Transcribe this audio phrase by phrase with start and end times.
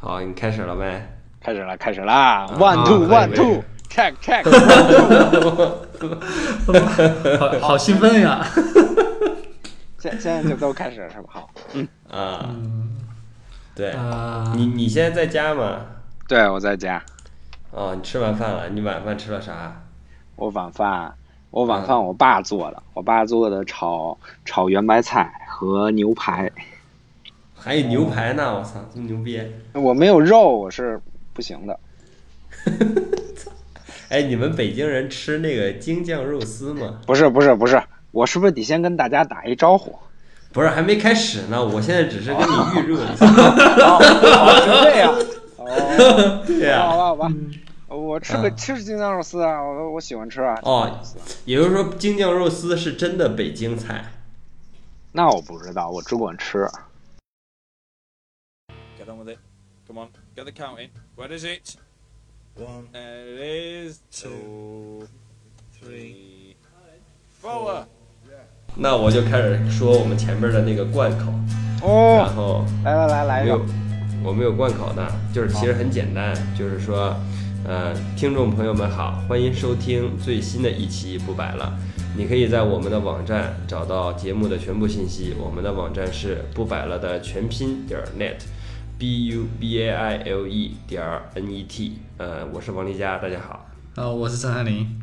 [0.00, 1.02] 好，你开始了没？
[1.40, 4.44] 开始了，开始啦！One two one two check check。
[7.38, 8.44] 好好兴奋呀！
[9.98, 11.28] 现现在就都开始了是吧？
[11.28, 12.96] 好，嗯啊，嗯
[13.74, 15.80] 对，啊，你你现在在家吗？
[16.28, 17.02] 对我在家，
[17.72, 18.68] 哦，你吃完饭了？
[18.68, 19.82] 你晚饭吃了啥？
[20.36, 21.14] 我晚饭
[21.50, 26.50] 我晚饭我爸做的，我爸做的炒炒圆白菜和牛排。
[27.58, 28.56] 还有牛排呢！
[28.56, 29.40] 我操，这么牛逼！
[29.74, 31.00] 我没有肉，我是
[31.32, 31.78] 不行的。
[34.08, 37.00] 哎，你们北京人吃那个京酱肉丝吗？
[37.06, 39.94] 不是不是不是，我是不是得先跟大家打一招呼？
[40.52, 41.62] 不是，还没开始呢。
[41.62, 43.26] 我现在只是跟你预热一下。
[43.26, 45.14] 哦，哦是这样。
[45.56, 47.50] 哦， 对呀、好吧好吧，嗯
[47.88, 50.58] 我吃个嗯吃京酱肉丝啊，我我喜欢吃啊。
[50.62, 51.00] 哦，
[51.44, 54.04] 也就是说，京酱肉丝是真的北京菜。
[55.12, 56.66] 那我不知道，我只管吃。
[60.38, 60.88] Get the count in.
[61.16, 61.76] Where is it?
[62.54, 64.00] One, There it is.
[64.12, 65.08] Two,
[65.72, 66.54] three,
[67.42, 67.84] four.
[68.76, 71.32] 那我就开始说我们前面的那个贯口，
[71.80, 73.64] 然哦，后来来来来一没有个。，
[74.22, 77.16] 我们有贯口的，就是其实很简单，就是说，
[77.64, 81.76] 呃，听众朋友们好，欢迎收听最新的一期不摆了。
[82.16, 88.06] 你可以在我们的网站找到节目的全部信息，我们的网站是不摆了的全拼点儿
[88.98, 91.98] net，b u b a i l e 点儿 n e t。
[92.16, 93.66] 呃，我是王丽佳，大家好。
[93.94, 95.00] 呃，我是陈翰林。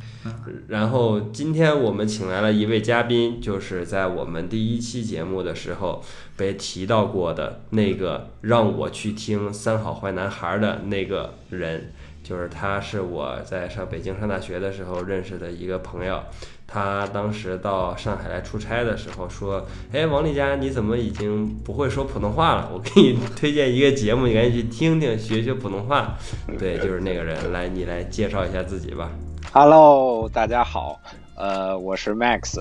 [0.68, 6.04] 然后今天我们请来了一位嘉宾，就是在我们第一期节目的时候
[6.36, 11.94] 被提到过的那个让我去听《三好坏男孩》的那个人，
[12.24, 16.22] 就是他是我在上北京上大学的时候认识的一个朋友。
[16.68, 22.70] 他当时到上海来出差的时候说：“哎，王丽佳，你怎么已经不会说普通话了？
[22.74, 26.18] 我给你推荐一个节目，你赶紧去听听，学学普通话。”
[26.58, 27.52] 对，就是那个人。
[27.52, 29.12] 来，你来介绍一下自己吧。
[29.54, 31.00] Hello，大家好，
[31.36, 32.60] 呃，我是 Max。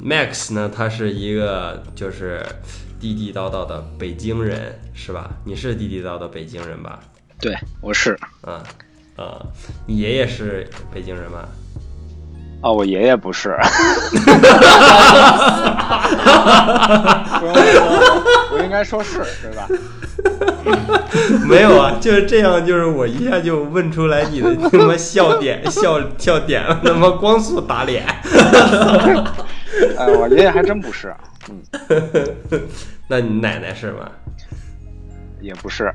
[0.00, 2.44] Max 呢，他是一个就是
[3.00, 5.30] 地地道道的北京人，是吧？
[5.44, 7.00] 你是地地道道北京人吧？
[7.40, 8.18] 对，我是。
[8.42, 8.62] 啊
[9.16, 9.40] 啊，
[9.86, 11.30] 你爷爷是北京人
[12.66, 12.70] 吗？
[12.70, 13.56] 哦，我爷爷不是。
[18.50, 19.68] 我应该说是，对吧？
[21.48, 28.04] 没有啊，就是这样，就是我一下就问出来你的他妈笑点，笑笑点了，他妈光速打脸。
[29.96, 31.14] 哎，我爷爷还真不是，
[31.48, 31.62] 嗯，
[33.06, 34.10] 那你奶奶是吗？
[35.40, 35.92] 也不是，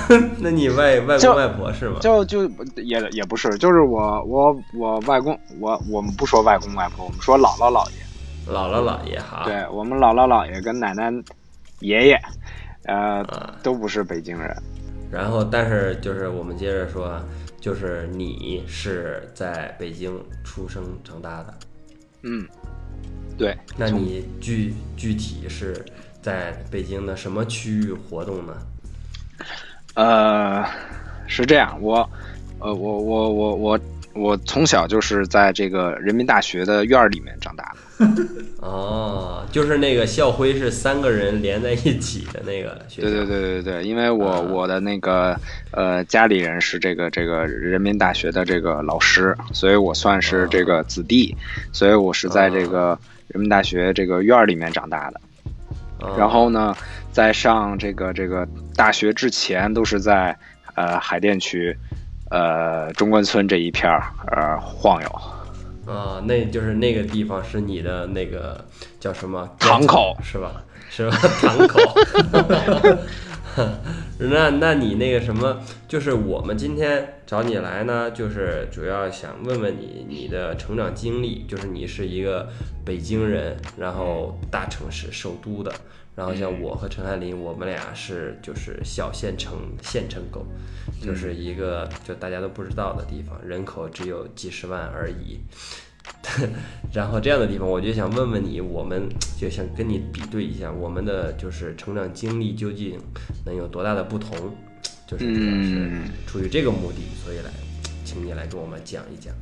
[0.38, 1.98] 那你外外公外婆是吗？
[2.00, 8.02] 就就也也不是，就是我我我外公，我我们不说外公外婆，我们说姥姥姥爷。
[8.52, 9.42] 姥姥姥爷哈。
[9.44, 11.12] 对我们姥姥姥爷跟奶奶
[11.80, 12.20] 爷爷，
[12.84, 14.54] 呃，啊，都不是北京人。
[15.10, 17.22] 然后但是就是我们接着说啊，
[17.60, 21.54] 就是你是在北京出生长大的。
[22.22, 22.46] 嗯，
[23.36, 25.84] 对，那你具具体是
[26.20, 28.54] 在北京的什么区域活动呢？
[29.94, 30.64] 呃，
[31.26, 32.08] 是这样，我，
[32.58, 33.80] 呃，我我我我
[34.14, 37.78] 我从小就是在这个人民大学的院儿里面长大的。
[38.58, 43.08] 哦，就是那个校徽是三个人连在一起的那个学校。
[43.08, 45.38] 对对对对对，因为我、啊我的那个
[45.70, 51.36] 呃家里人是这个这个人民大学的这个老师，所以我算是这个子弟，
[51.72, 52.98] 所以我是在这个
[53.28, 55.20] 人民大学这个院儿里面长大的。
[56.02, 56.76] 哦然后呢，
[57.10, 60.36] 在上这个这个大学之前，都是在
[60.74, 61.76] 呃海淀区，
[62.30, 65.08] 呃中关村这一片儿呃晃悠。
[65.86, 68.64] 啊，那就是那个地方是你的那个
[69.00, 70.62] 叫什么堂口是吧？
[70.88, 71.16] 是吧？
[71.40, 71.80] 堂口。
[74.18, 82.46] 那那你那个什么，就是我们今天找你来呢，就是主要想问问你你的成长经历，就是你是一个
[82.84, 85.72] 北京人，然后大城市首都的，
[86.14, 90.44] 然后像我和陈翰林，我们俩是就是小县城县城狗，
[91.02, 95.40] 就是一个就大家都不知道的地方，人口只有几十万而已。
[96.92, 99.08] 然后这样的地方，我就想问问你，我们
[99.40, 103.00] 就想跟你比对一下，我们的就是成长经历究竟
[103.46, 104.54] 能有多大的不同？
[105.12, 107.50] 就是主要是嗯出于这个目的，所以来
[108.04, 109.32] 请你来跟我们讲一讲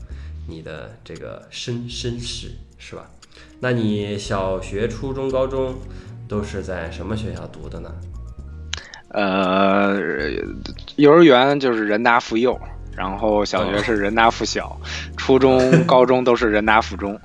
[0.49, 3.09] 你的这个身身世，是吧？
[3.61, 5.75] 那你小学、初中、高中
[6.29, 7.91] 都是在什么学校读的呢？
[9.09, 9.99] 呃，
[10.97, 12.59] 幼儿园就是人大附幼，
[12.97, 14.81] 然后小学是人大附小，
[15.17, 17.19] 初中、 高中都是人大附中。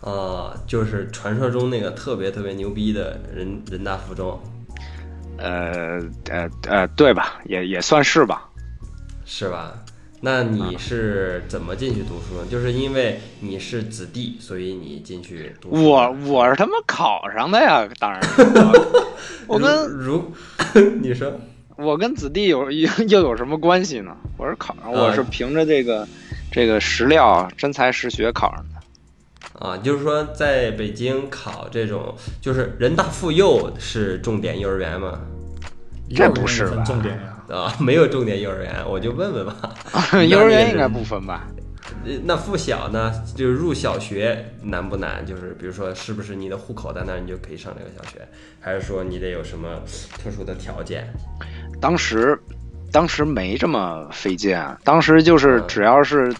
[0.00, 4.40] 呃、 就是传说中那个特别特别牛逼的人人大附中。
[5.42, 6.00] 呃
[6.30, 7.40] 呃呃，对吧？
[7.44, 8.48] 也也算是吧。
[9.26, 9.74] 是吧？
[10.24, 12.46] 那你是怎么进去读书呢？
[12.48, 15.84] 就是因为你是子弟，所以你进去读书。
[15.84, 19.10] 我我是他妈考上的呀，当然我
[19.54, 20.32] 我跟如
[21.02, 21.32] 你说
[21.76, 24.16] 我跟子弟有 又又有什么关系呢？
[24.36, 26.06] 我是考上，我是凭着这个
[26.52, 29.66] 这个实料真才实学考上的。
[29.66, 35.20] 啊，就是说在北京考这种，就是人大附幼是重点幼儿园吗？
[36.14, 37.56] 这不是吧重点呀。
[37.56, 39.56] 啊，没有重点幼儿园，我就问问吧。
[40.28, 41.46] 幼儿园应该不分吧？
[42.04, 45.24] 呃那附小呢，就是入小学难不难？
[45.26, 48.26] 就是比如说，是不是你的户口在那儿，你就可以上这个小学？
[48.60, 49.68] 还是说你得有什么
[50.22, 51.06] 特殊的条件？
[51.80, 52.38] 当时
[52.90, 56.32] 当时没这么费劲啊，当时就是嗯只要是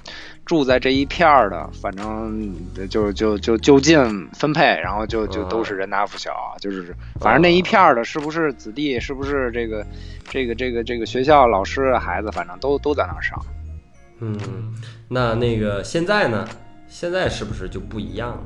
[0.45, 2.53] 住在这一片儿的，反正
[2.89, 9.87] 就就就就近分配，然后就就嗯都是人大附小，就是反正那一片儿的，是不是子弟，是不是这个
[10.29, 13.39] 这个这个这个学校老师孩子，反正都都在那儿上。
[14.21, 14.39] 嗯，
[15.09, 16.49] 那那个现在呢？
[16.89, 18.45] 现在是不是就不一样了？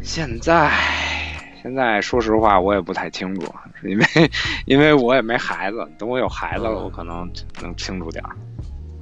[0.00, 0.70] 现在
[1.60, 3.52] 现在说实话，我也不太清楚，
[3.82, 4.06] 因为
[4.66, 7.28] 因为我也没孩子，等我有孩子了，嗯我可能
[7.60, 8.30] 能清楚点儿。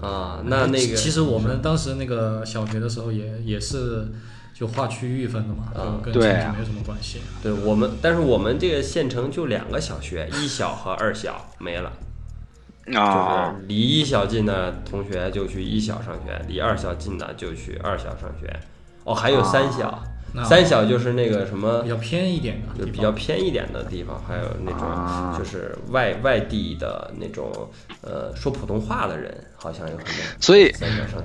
[0.04, 4.08] 啊，那那个其实我们当时那个小学的时候也也是
[4.52, 7.20] 就划区域分的嘛，啊跟对啊成绩没有什么关系。
[7.42, 11.92] 对我们，但是我们这个县城就两个小学，一小和二小没了。
[12.94, 18.54] 啊就是离一小近的同学就去一小上学，离二小近的就去二小上学。
[19.04, 20.02] 哦，还有三小，
[20.34, 27.50] 那三小就是那个什么比，较偏一点的，就比较偏一点的地方，还有那啊种就是外外地的那种
[28.02, 29.34] 呃说普通话的人，
[29.64, 30.12] 好像有很多。
[30.38, 30.70] 所以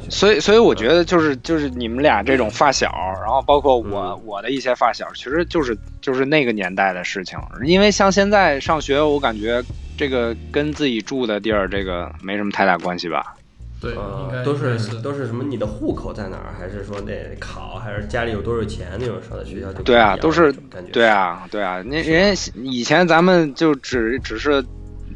[0.09, 2.89] 所以，所以我觉得就是就是你们俩这种发小，
[3.21, 7.37] 然后包括我、嗯我的一些发小，其实就是就是那个年代的事情。
[7.65, 9.61] 因为像现在上学，我感觉
[9.97, 13.35] 这个跟自己住的地儿这个没什么太大关系吧。
[13.81, 15.43] 对，呃，都是是都是什么？
[15.43, 16.53] 你的户口在哪儿？
[16.57, 17.79] 还是说得考？
[17.79, 20.91] 还是家里有多少钱那种上的学校就对啊，都是感觉。
[20.91, 21.81] 对啊，对啊。
[21.85, 24.63] 那人家以前咱们就只只是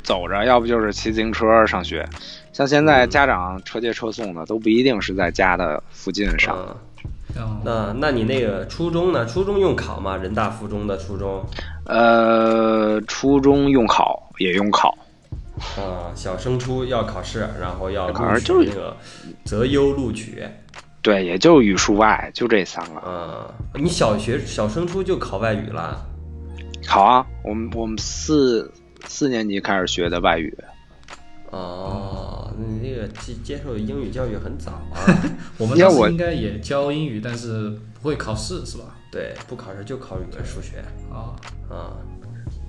[0.01, 2.07] 走着，要不就是骑自行车上学。
[2.53, 6.55] 像现在嗯家长车接车送的，都不一定是在家的附近上。
[6.57, 6.75] 嗯
[7.35, 9.25] 嗯那那你那个初中呢？
[9.25, 10.15] 初中用考吗？
[10.15, 11.43] 人大附中的初中
[11.85, 14.95] 呃，初中用考也用考，
[15.75, 18.95] 啊、小升初要考试，然后要考试就是那个
[19.45, 20.43] 择优录取。
[21.01, 23.01] 对，也就语数外，就这三个。
[23.03, 26.05] 嗯、你小学小升初就考外语了？
[26.85, 28.71] 考啊，我们我们四
[29.05, 30.55] 四年级开始学的外语，
[31.53, 34.97] 哦，你那个接接受英语教育很早啊。
[35.59, 37.69] 我们当时应该也教英语，但是
[38.01, 38.85] 不会考试是吧？
[39.11, 41.37] 对，不考试就考语文、数学啊，
[41.69, 41.93] 啊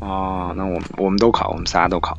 [0.01, 2.15] 哦，那我们我们都考，我们仨都考。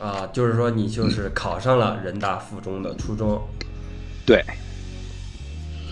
[0.00, 3.40] 啊，就是说你就是考上了人大附中的初中。
[4.26, 4.44] 对，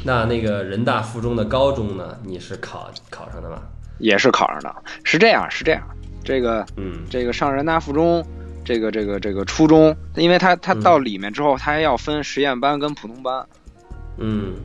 [0.04, 2.18] 那那个人大附中的高中呢？
[2.24, 3.62] 你是考考上的吗？
[3.98, 4.74] 也是考上的。
[5.04, 5.82] 是这样，是这样。
[6.24, 8.26] 这个嗯这个上人大附中，
[8.68, 13.46] 这个这个这个初中，因为他他嗯到里面之后，他还要分实验班跟普通班，
[14.18, 14.56] 嗯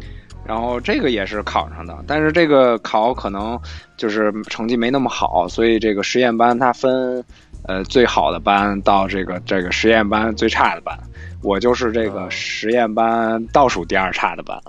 [0.45, 3.57] 然后这个也是考上的，但是这个考可能
[3.95, 7.23] 就是成绩没那么好，所以这个实验班它分
[7.65, 10.99] 呃最好的班到这个这个实验班最差的班，
[11.41, 14.61] 我就是这个哦实验班倒数第二差的班。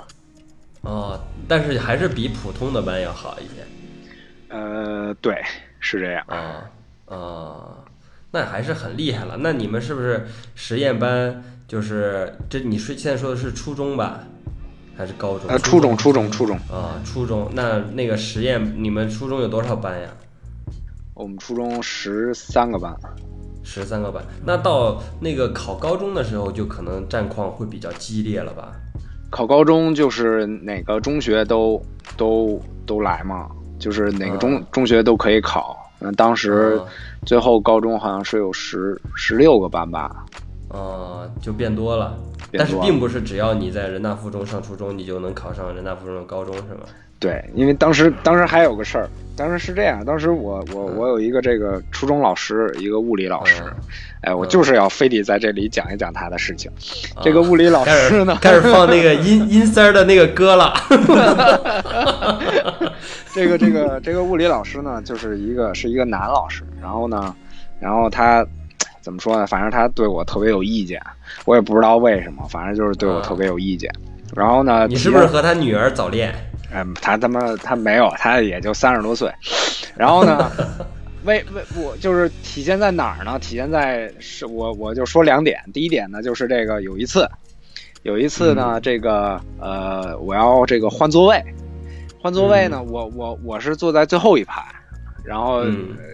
[0.82, 3.64] 哦，但是还是比普通的班要好一些。
[4.48, 5.42] 呃，对，
[5.80, 6.24] 是这样。
[6.28, 6.70] 啊
[7.06, 7.82] 啊，
[8.34, 9.36] 那还是很厉害了。
[9.38, 10.26] 那你们是不是
[10.56, 11.44] 实验班？
[11.68, 14.20] 就是这你是现在说的是初中吧，
[14.96, 15.48] 还是高中？
[15.48, 17.48] 呃，初中，初中，初中，啊，初中。
[17.52, 20.08] 那那个实验，你们初中有多少班呀？
[21.14, 22.92] 我们初中十三个班。
[23.62, 24.22] 十三个班。
[24.44, 28.72] 那到那个考高中的时候，就可能战况会比较激烈了吧？
[29.30, 31.80] 考高中就是哪个中学都
[32.16, 33.48] 都都来嘛，
[33.78, 35.80] 就是哪个中、啊中学都可以考。
[36.04, 36.84] 嗯，当时啊
[37.24, 40.24] 最后高中好像是有十十六个班吧。
[40.68, 42.16] 呃，就变多了。
[42.56, 46.82] 但是并不是只要你在人大附中上初中，你就能考上人大附中的高中，是吗？
[47.18, 53.74] 对，因为当时当时还有个事儿，当时是这样，当时我我我有一个这个初中老师，一个物理老师，嗯
[54.22, 56.70] 哎，我就是要非得在这里讲一讲他的事情。
[57.22, 60.74] 这个啊物理老师呢，开始放那个阴阴三儿的那个歌了。
[63.34, 67.34] 这个这个这个物理老师呢，就是一个是一个男老师，然后呢，
[67.80, 68.46] 然后他
[69.00, 69.44] 怎么说呢？
[69.46, 71.02] 反正他对我特别有意见，
[71.44, 73.90] 我也不知道为什么，反正就是对我特别有意见。
[74.36, 76.32] 然后呢，你是不是和他女儿早恋？
[76.72, 79.28] 嗯，他他妈他没有，他也就三十多岁。
[79.96, 80.50] 然后呢，
[81.24, 83.36] 为为我就是体现在哪儿呢？
[83.40, 87.28] 体现在是我我就说两点，第一点呢就是这个有一次，
[88.04, 91.44] 有一次呢、这个呃我要这个换座位，
[92.24, 94.64] 换座位呢，我我我是坐在最后一排，
[95.22, 95.62] 然后、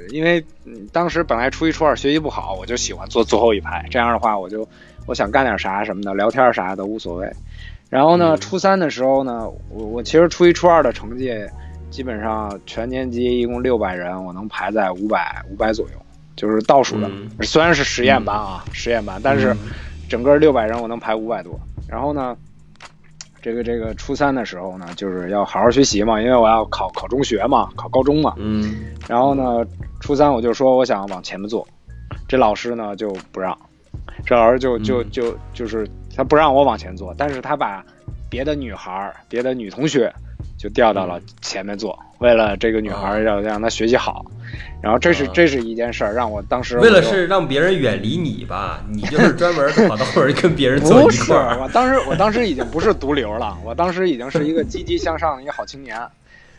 [0.09, 4.69] 因为嗯当时本来初一初二学习不好，我就喜欢坐最后一排，这样的话我就
[5.07, 7.33] 我想干点啥什么的，聊天啥的无所谓。
[7.89, 11.33] 然后呢，嗯初三的时候呢，我我其实初一初二的成绩
[11.93, 15.93] 基本上全年级一共六百人，我能排在五百五百左右，
[16.35, 17.07] 就是倒数的。
[17.07, 19.57] 嗯虽然是实验班啊，实验班，但是
[20.09, 21.57] 整个六百人我能排五百多。
[21.87, 22.37] 然后呢，
[23.43, 28.35] 这个这个初三的时候呢，就是要好好学习嘛，因为我要考考中学嘛，考高中嘛。
[28.37, 29.65] 嗯然后呢，
[30.01, 31.67] 初三我就说我想往前面坐，
[32.29, 33.57] 这老师呢就不让，
[34.25, 37.85] 这老师就就嗯就就是他不让我往前坐，但是他把
[38.29, 40.13] 别的女孩、别的女同学
[40.61, 44.23] 就调到了前面坐，为了这个女孩儿要让她学习好。
[44.83, 51.59] 然后这是啊这是一件事儿，让我当时为了是让别人远离你吧，你就是 专门跑到后边跟别人坐一块儿。
[51.63, 55.99] 我当时我当时已经不是毒瘤了，我当时已经是一个积极向上的一个好青年，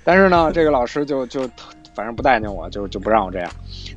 [0.03, 1.47] 但是呢，这个老师就就
[1.93, 3.51] 反正不待见我，就就不让我这样。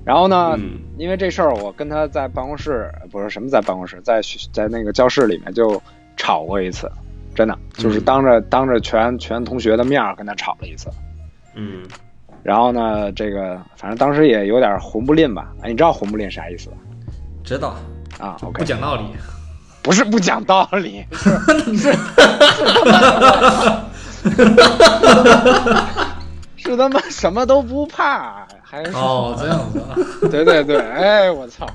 [0.05, 4.21] 然后呢，嗯因为这事儿，我跟他在办公室不是什么在办公室，在
[4.53, 5.81] 在那个教室里面就
[6.17, 6.91] 吵过一次，
[7.35, 10.89] 真的就是嗯当着、当着全全同学的面儿跟他吵了一次。
[11.55, 11.83] 嗯，
[12.43, 15.49] 然后呢，这个反正当时也有点混不吝吧？
[15.63, 16.77] 哎，你知道混不吝啥意思吧？
[17.45, 17.75] 知道。
[18.21, 19.03] 啊不，OK，不讲道理。
[19.83, 21.29] 不是不讲道理，是
[21.77, 21.93] 是
[26.57, 29.93] 是他妈什么都不怕，还是哦，这样子啊，
[30.31, 31.67] 对对对，哎我操，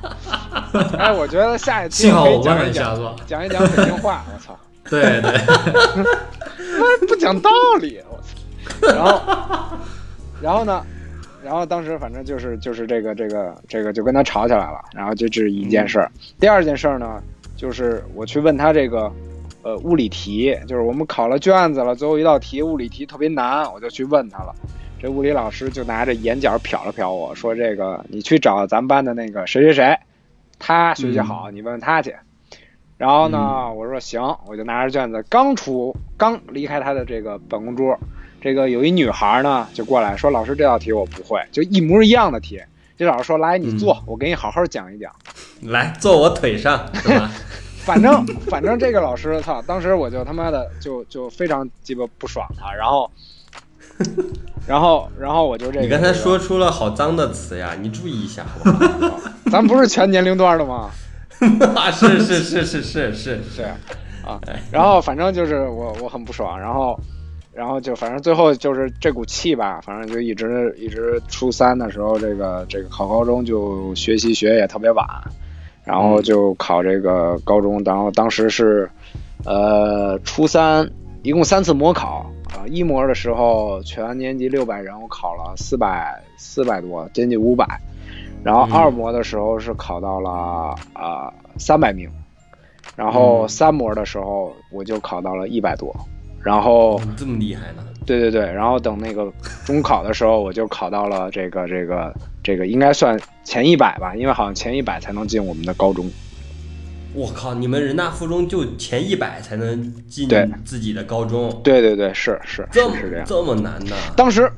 [0.98, 2.98] 哎我觉得下一期幸好可以讲一讲？
[3.28, 4.58] 讲一讲北京话，我操，
[4.90, 5.32] 对对，
[6.78, 8.20] 妈不讲道理，我
[8.88, 9.78] 操，然后
[10.42, 10.86] 然后呢？
[11.42, 16.12] 然后当时反正就是就是这个这个这个就跟他吵起来了，然后这这是一件事儿。
[16.38, 17.24] 第二件事儿呢，
[17.56, 19.10] 就是我去问他这个
[19.62, 24.54] 呃物理题，就是我们考了卷子了，最后一道题物理题特别难，我就去问他了。
[25.02, 29.98] 这物理老师就拿着眼角瞟了瞟我说：“这个你去找咱们班的那个谁谁谁，
[30.60, 32.14] 他学习好，你问问他去。”
[33.00, 37.98] 然后呢，我说行，我就拿着卷子刚出刚离开他的这个办公桌，
[38.42, 42.62] 这个有一女孩呢就过来说：“老师，这道题我不会，就一模一样的题。”
[43.00, 45.10] 这老师说：“来，你坐，我给你好好讲一讲。”
[45.64, 47.32] 来坐我腿上是吧？
[47.86, 53.10] 反正反正这个老师，操，当时我就他妈的就就非常鸡巴不爽他，然后，
[54.68, 58.70] 然后然后我就这个，你刚才说出了好脏的词呀，你注意一下好不
[59.08, 59.20] 好？
[59.50, 60.90] 咱不是全年龄段的吗？
[61.92, 63.64] 是是是是是是是，
[64.26, 64.40] 啊，
[64.72, 67.00] 然后反正就是我我很不爽，然后
[67.54, 75.06] 然后就反正最后就是这股气吧，反正就一直一直初三的时候，这个这个考高中就学习学也特别晚，
[75.84, 78.90] 然后就考这个高中，然后当时是
[79.46, 80.90] 呃初三
[81.24, 87.66] 一共三次模考啊、一模的时候全年级六百人，我考了四百四百多，接近五百。
[88.44, 92.10] 然后嗯二模的时候是考到了啊三百名，
[92.96, 95.96] 然后嗯三模的时候我就考到了一百多，
[96.42, 97.84] 然后这么厉害呢？
[98.06, 99.32] 对对对，然后等那个
[99.66, 106.10] 中考的时候我就考到了这个这个这个应该算前一百吧，因为好像前一百才能进我们的高中。
[107.14, 113.26] 我靠，你们人大附中就前一百才能进对自己的高中，对对对，是是这么是是这样。
[113.28, 113.96] 这么难的？
[114.16, 114.52] 当时，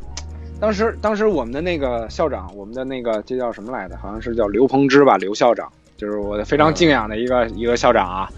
[0.61, 3.97] 当时，当时我们的那个校长，我们的那个这叫什么来着？
[3.97, 8.29] 好像是叫刘鹏之吧，刘校长，就是我的非常敬仰的一个、一个校长啊。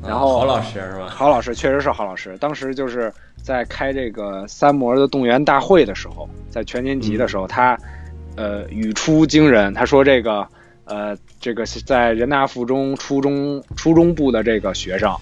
[0.00, 1.08] 然后啊郝老师是吧？
[1.08, 3.12] 郝老师确实是郝老师，当时就是
[3.42, 7.76] 在开这个三模的动员大会的时候，在全年级的时候，他
[8.36, 10.46] 呃语出惊人，他说这个
[10.84, 15.12] 呃这个在人大附中初中初中部的这个学生，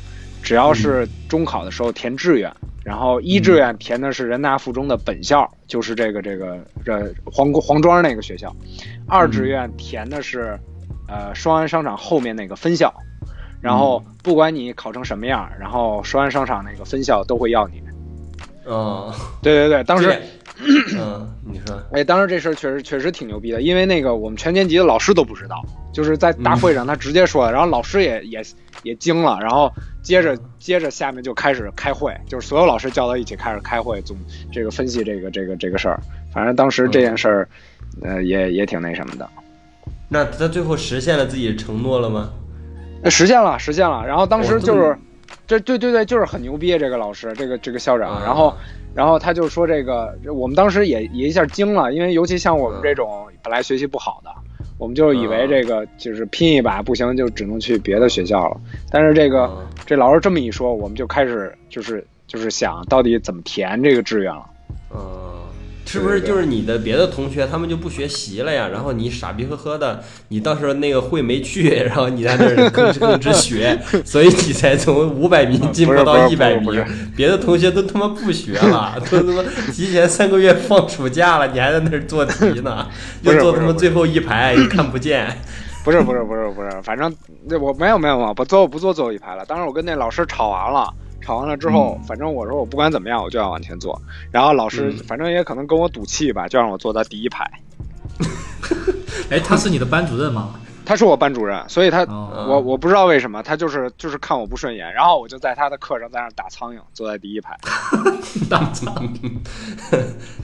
[0.42, 2.52] 只要是中考的时候填志愿，
[2.84, 8.54] 然后一志愿填的是人大附中的本校，就是这个这个这黄黄庄那个学校，
[9.06, 10.58] 二志愿填的是
[11.06, 12.92] 呃双安商场后面那个分校。
[13.60, 17.82] 然后不管你考成什么样，然后双安商场那个分校都会要你。
[18.66, 20.22] 嗯，对对对，当时这，
[20.96, 28.42] 嗯，你说，哎，当时这事儿确实确实挺牛逼的，因为那个我们全年级的老师都不知道，就是在大会上他直接说了，然后老师也也
[28.82, 34.16] 也惊了，然后接着接着下面就开始开会，就是所有老师叫到一起开始开会，总
[34.52, 36.00] 这个分析这个这个这个事儿。
[36.32, 37.48] 反正当时这件事儿，
[38.02, 39.28] 呃，也也挺那什么的。
[40.08, 42.30] 那他最后实现了自己承诺了吗？
[43.02, 44.06] 那实现了，实现了。
[44.06, 44.98] 然后当时就是哦
[45.50, 48.54] 这对对对，就是很牛逼这个老师，这个这个校长，啊然后
[48.94, 54.30] 然后他就说这个，我们当时也也一下惊了，因为尤其像我们这种本来学习不好的，
[54.78, 58.60] 我们就以为这个就是拼一把不行就只能去别的学校了，
[58.92, 59.66] 但是这个嗯。
[59.86, 64.46] 这老师这么一说，我们就开始就是就是想到底怎么填这个志愿了。
[65.90, 68.68] 嗯，是不是就是你的别的同学他们就不学习了呀？
[68.72, 76.84] 然后你傻逼呵呵的，你到时候那个会没去，然后你在那儿吭哧吭哧学， 所以你才从五百名进步到一百名。
[77.16, 79.42] 别的同学都他妈不学了，都他妈
[79.72, 82.86] 提前三个月放暑假了，你还在那儿做题呢，
[83.22, 85.26] 不就是坐他妈最后一排，也看不见。
[85.82, 87.10] 不是不是不是不是，反正
[87.46, 89.44] 那我没有没有没有，不坐不坐最后一排了。
[89.46, 94.00] 当时我跟那老师吵完了，吵完了之后，反正我说我不管怎么样，我就要往前坐。
[94.30, 97.50] 然后老师嗯反正也可能跟我赌气吧，就让我坐到第一排。
[99.30, 100.54] 哎，他是你的班主任吗？
[100.90, 107.56] 他是我班主任，所以他、哦我我不知道为什么，他就是就是看我不顺眼，然后我就在他的课上在那打苍蝇，坐在第一排。
[108.50, 108.92] 打苍
[109.22, 109.30] 蝇。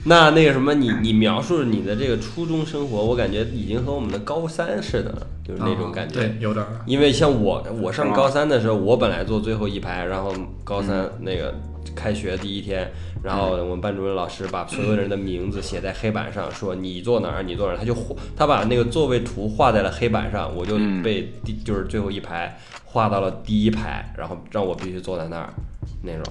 [0.05, 6.21] 那那个什么，你你描述你的这个初中生活，我感觉已经和我们的高三似的了，就是那种感觉。
[6.21, 6.65] 啊对，有点。
[6.85, 11.53] 因为像我，我上高三的时候，我本来坐最后一排，然后高三那个
[11.93, 12.89] 开学第一天，
[13.23, 25.53] 然后我们班主任老师把所有人的名字写在黑板上，说你坐哪儿，你坐哪儿，他就画，他把那个座位图画在了黑板上，我就嗯被第就是最后一排画到了第一排，然后让我必须坐在那儿
[26.01, 26.23] 那种。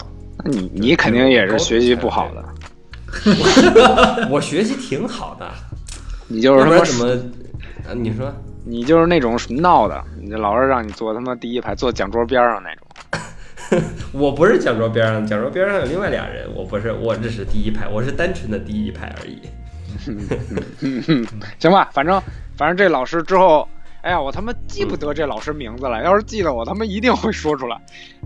[0.45, 2.45] 那你你肯定也是学习不好的，
[4.31, 5.47] 我学习挺好的，
[6.28, 7.12] 你就是他妈要不然怎么？
[7.88, 8.33] 啊，你说？
[8.69, 12.87] 你就是那种闹的，你老是让你坐他妈第一排，坐讲桌边上那种。
[14.12, 19.40] 我不是讲桌边上，讲桌边上有另外俩人，我不是，我只是第一排，我是单纯的第一排而已。
[21.58, 22.23] 行吧，反正
[22.56, 23.68] 反正这老师之后，
[24.02, 26.02] 哎呀，我他妈记不得这老师名字了。
[26.04, 27.76] 要是记得，我他妈一定会说出来。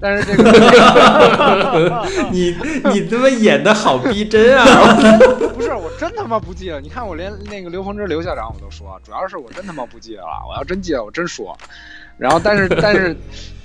[0.01, 0.51] 但是这个
[2.33, 2.57] 你
[2.93, 4.65] 你他妈演的好逼真啊！
[5.55, 6.81] 不是，我真他妈不记得。
[6.81, 10.45] 你看，我连那个刘鹏之刘校长我都说，主要是我真他妈不记得了。
[10.49, 11.57] 我要真记得，我真说。
[12.21, 13.17] 然后，但是但是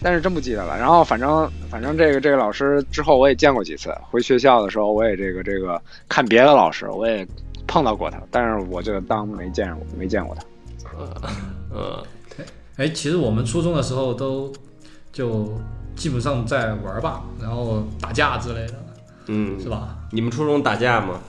[0.02, 0.78] 但是真不记得了。
[0.78, 7.28] 然后，反正反正这个这个老师之后我也见过几次，回学校的时候我也这个这个看别的老师我也
[7.68, 10.44] 碰到过他，但是我就当没见过没见过他。
[11.70, 12.02] 呃，
[12.78, 14.54] 哎，其实我们初中的时候都
[15.12, 15.54] 就
[15.98, 18.74] 基本上在玩吧，然后打架之类的，
[19.28, 19.98] 嗯，是吧？
[20.12, 21.20] 你们初中打架吗？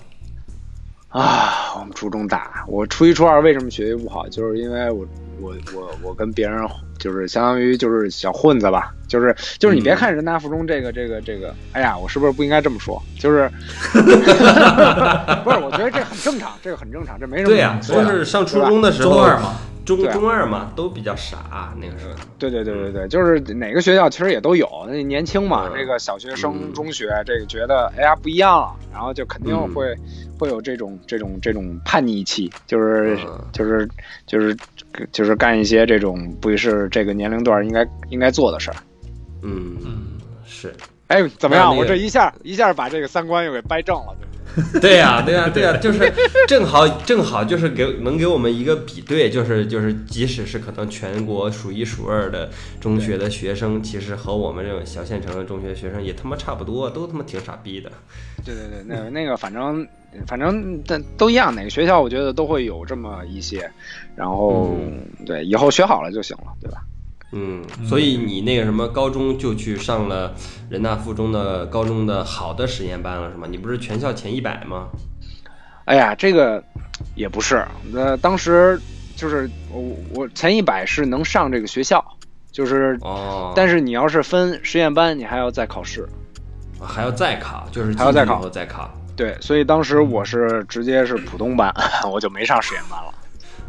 [1.09, 4.29] 啊，我们初中打，我初一初二为什么学习不好？
[4.29, 5.05] 就是因为我
[5.41, 6.67] 我我我跟别人
[6.99, 13.01] 就是相当于就是小混子吧，就是就是你别看人大附中这个这个这个，哎呀，我是不是不应该这么说？
[13.19, 13.51] 就是
[13.93, 15.59] 不是？
[15.59, 22.15] 我觉得这很正常，这个很正常，这没什么对呀、就是上初中的时候，中二嘛，中中二嘛，都比较傻，那个时候。
[22.39, 29.97] 对对对对对，就是哪个学校其实也都有，那年轻嘛，嗯这个小学生、嗯中学，这个觉得哎呀不一样了，然后就肯定嗯会、
[30.39, 33.89] 会有这种这种这种叛逆期，就是、嗯就是
[34.27, 34.59] 就是
[35.13, 38.77] 就是干一些这种不是这个年龄段应该应该做的事儿。
[39.43, 40.75] 嗯，嗯，是。
[41.07, 41.67] 哎，怎么样？
[41.67, 44.17] 那那个我这一下一下把这个三观又给掰正了，
[44.81, 46.11] 对呀、对 呀、对呀、就是
[46.49, 52.49] 正好正好就是给能给我们一个比对，就是就是即使是可能全国数一数二的
[52.81, 57.91] 中学的学生，其实和我们这种小县城的中学学生也他妈差不多，都他妈挺傻逼的。
[58.45, 59.87] 对对对，那个 那个，反正
[60.27, 63.71] 反正但都一样，哪个学校我觉得都会有这么一些，
[64.15, 64.75] 然后、
[65.27, 66.83] 对以后学好了就行了，对吧？
[67.33, 70.35] 嗯，所以你那个什么高中就去上了
[70.71, 73.47] 人大附中的高中的好的实验班了是吗？
[73.51, 74.89] 你不是全校前一百吗？
[75.87, 76.63] 哎呀，这个
[77.15, 78.81] 也不是，那当时
[79.17, 79.83] 就是我
[80.15, 82.05] 我前一百是能上这个学校，
[82.51, 86.09] 就是，哦，但是你要是分实验班，你还要再考试。
[86.81, 91.75] 还要再考，就是还要再考再考对，所以当时我是直接是普通班，
[92.13, 93.06] 我就没上实验班了。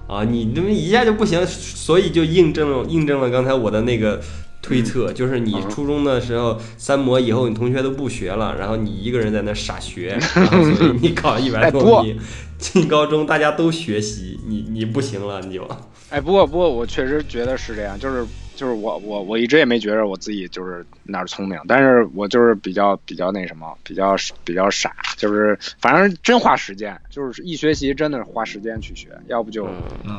[0.08, 0.24] 啊！
[0.24, 4.22] 你那么一下就不行，所以就印证了印证了刚才我的那个
[4.62, 12.18] 推测，就是你嗯初中的时候三模以后，你同学都不学了，然后你一个人在那傻学，然后所以你考一百多名，
[12.58, 15.68] 进高中大家都学习，你你不行了，你就
[16.10, 18.26] 哎，不过不过我确实觉得是这样，就是
[18.58, 29.70] 就是我我我一直也没觉着我自己就是哪儿聪明，但是我就是比较比较那什么，比较比较傻，就是反正真花时间，就是一学习真的是花时间去学，要不就、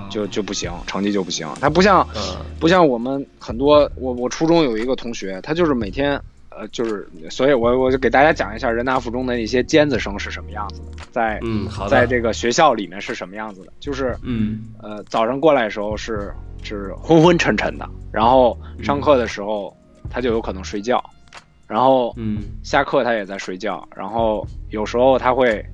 [0.08, 1.52] 就就不行，成绩就不行。
[1.60, 6.22] 他不像嗯不像我们很多，我我初中有一个同学，他就是每天。
[6.58, 19.72] 呃，就是，所以我我就给大家讲一下人大附中的那些尖子生是什么样子的，在嗯，好的，在这个学校里面是什么样子的，就是嗯呃，早上过来的时候是是昏昏沉沉的，然后上课的时候
[20.10, 21.02] 他就有可能睡觉，
[21.68, 25.64] 然后嗯下课他也在睡觉，然后有时候他会，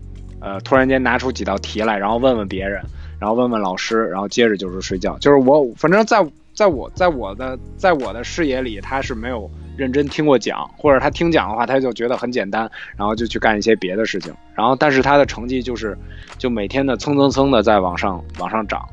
[0.41, 2.83] 呃，突然间拿出几道题来，然后问问别人，
[3.19, 5.17] 然后问问老师，然后接着就是睡觉。
[5.19, 14.33] 就是我，反正在在我在我的在我的视野里，他是没有认真听过讲，或者他听讲的话，他就觉得很简单，然后就去干一些别的事情。
[14.55, 15.97] 然后，但是他的成绩就是
[16.39, 18.87] 就每天的蹭蹭蹭的在往上往上涨，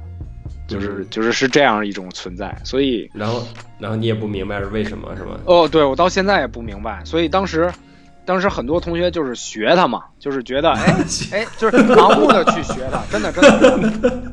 [0.68, 3.44] 就是嗯就是是这样一种存在，所以然后
[3.80, 5.38] 然后你也不明白是为什么是吗？
[5.46, 7.72] 哦，对我到现在也不明白，所以当时，
[8.26, 10.96] 当时很多同学就是学他嘛，就是觉得哎
[11.34, 13.42] 哎，就是盲目的去学他，真的真
[14.02, 14.24] 的，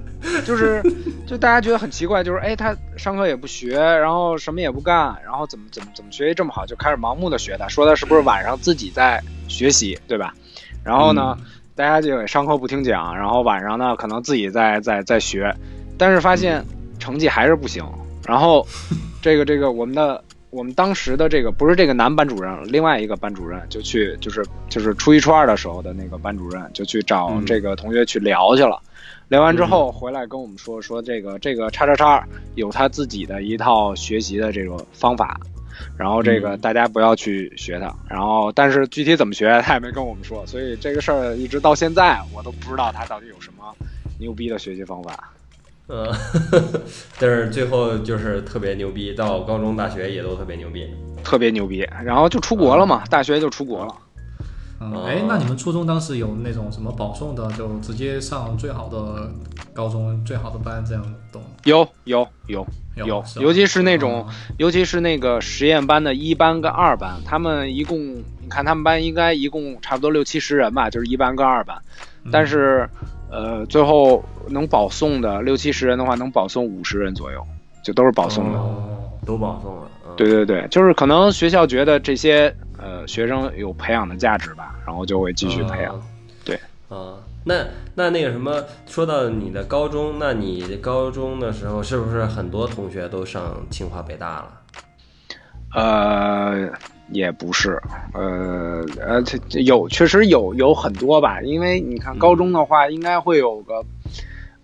[0.44, 0.82] 就是
[1.26, 10.34] 就大家觉得很奇怪，就是哎他上课也不学，然后什么也不干，然后怎么怎么怎么学习这么好，就开始盲目的学他，说他是不是晚上自己在学习，对吧？
[10.84, 11.36] 然后呢，
[11.74, 15.54] 大家就上课不听讲，然后晚上呢可能自己在在在学，
[15.96, 16.64] 但是发现
[16.98, 17.84] 成绩还是不行，
[18.26, 18.66] 然后
[19.22, 27.44] 这个这个我们的我们当时的这个不是这个男班主任，另外一个班主任就去就是就是初一初二的时候的那个班主任就去找嗯。
[27.44, 28.80] 这个同学去聊去了，
[29.28, 35.38] 聊完之后回来跟我们说说这个这个叉叉叉有他自己的一套学习的这种方法。
[35.96, 43.62] 然后这个嗯大家不要去学他，然后但是具体怎么学他也没跟我们说，所以这个事儿一直到现在我都不知道他到底有什么
[44.18, 45.32] 牛逼的学习方法。
[45.88, 46.06] 嗯，
[47.18, 50.88] 但是最后就是特别牛逼，到高中、大学也都特别牛逼。
[51.22, 53.94] 特别牛逼，然后就出国了嘛，大学就出国了。
[54.80, 59.30] 嗯，哦哎，那你们初中当时有那种什么保送的，就直接上最好的
[59.72, 61.42] 高中、最好的班这样懂？
[61.64, 71.76] 有有有有是尤其是那种哦尤其是那个实验班的一班跟二班，他们一共，你看他们班应该一共差不多六七十人吧，就是一班跟二班，
[72.24, 72.88] 嗯但是，
[73.30, 77.44] 呃，最后能保送的六七十人的话，能保送五十人左右，
[77.82, 78.58] 就都是保送的。
[78.58, 78.94] 哦
[79.26, 79.90] 都保送了。
[80.06, 85.94] 嗯、对对对，就是可能学校觉得这些呃学生有培养的价值吧，然后就会继续培养。
[85.94, 86.00] 啊
[86.44, 94.52] 对啊，那那那个什么，说到你的高中，那你高中的时候是不是很多同学都上清华北大了？
[95.74, 96.70] 呃，
[97.10, 97.78] 也不是，
[98.14, 99.22] 呃呃，
[99.62, 103.84] 有确实有有很多吧，因为你看高中的话，应该会有个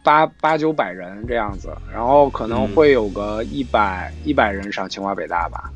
[0.02, 5.70] 八八九百人这样子，然后可能会有个一百一百人上清华北大吧。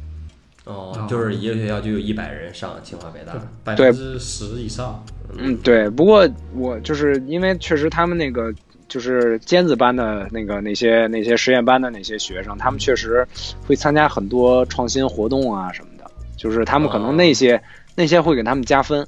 [0.68, 3.40] 哦哦，就是一个学校就有一百人上清华北大就。
[3.64, 5.02] 百对分之十以上。
[5.36, 5.88] 嗯，对。
[5.88, 8.52] 不过我就是因为确实他们那个
[8.86, 13.26] 就是尖子班的那个那些那些实验班的那些学生，他们确实
[13.66, 17.60] 会参加很多创新活动啊什么的，就是他们可能那些、
[17.94, 19.06] 那些会给他们加分。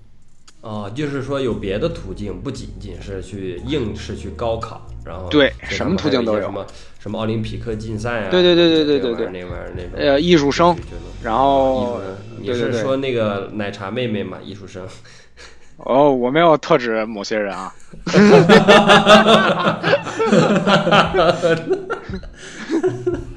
[0.63, 6.67] 哦，就是说有别的途径，不仅仅是去硬是去高考，然后对什么途径都有什么
[6.99, 10.77] 什么奥林匹克竞赛啊，对对对对对对对那玩意儿那种呃，艺术生
[11.23, 12.01] 然后
[12.39, 14.39] 你是说那个奶茶妹妹嘛？
[14.43, 14.87] 艺术生？
[15.85, 17.73] 哦，我没有特指某些人啊。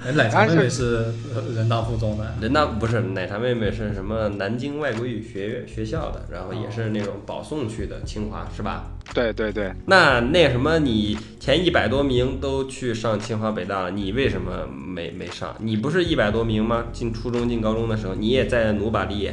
[0.06, 8.84] 哎，奶茶妹妹是呃人大附中的，人大不是奶茶妹妹是什么南京外国语学院学校的，然后也是那种保送去的清华是吧？
[9.13, 15.56] 对对对，那那什么，你前一百多名都去上清华北大了，你为什么没没上？
[15.60, 16.84] 你不是一百多名吗？
[16.91, 19.32] 进初中进高中的时候，你也在努把力。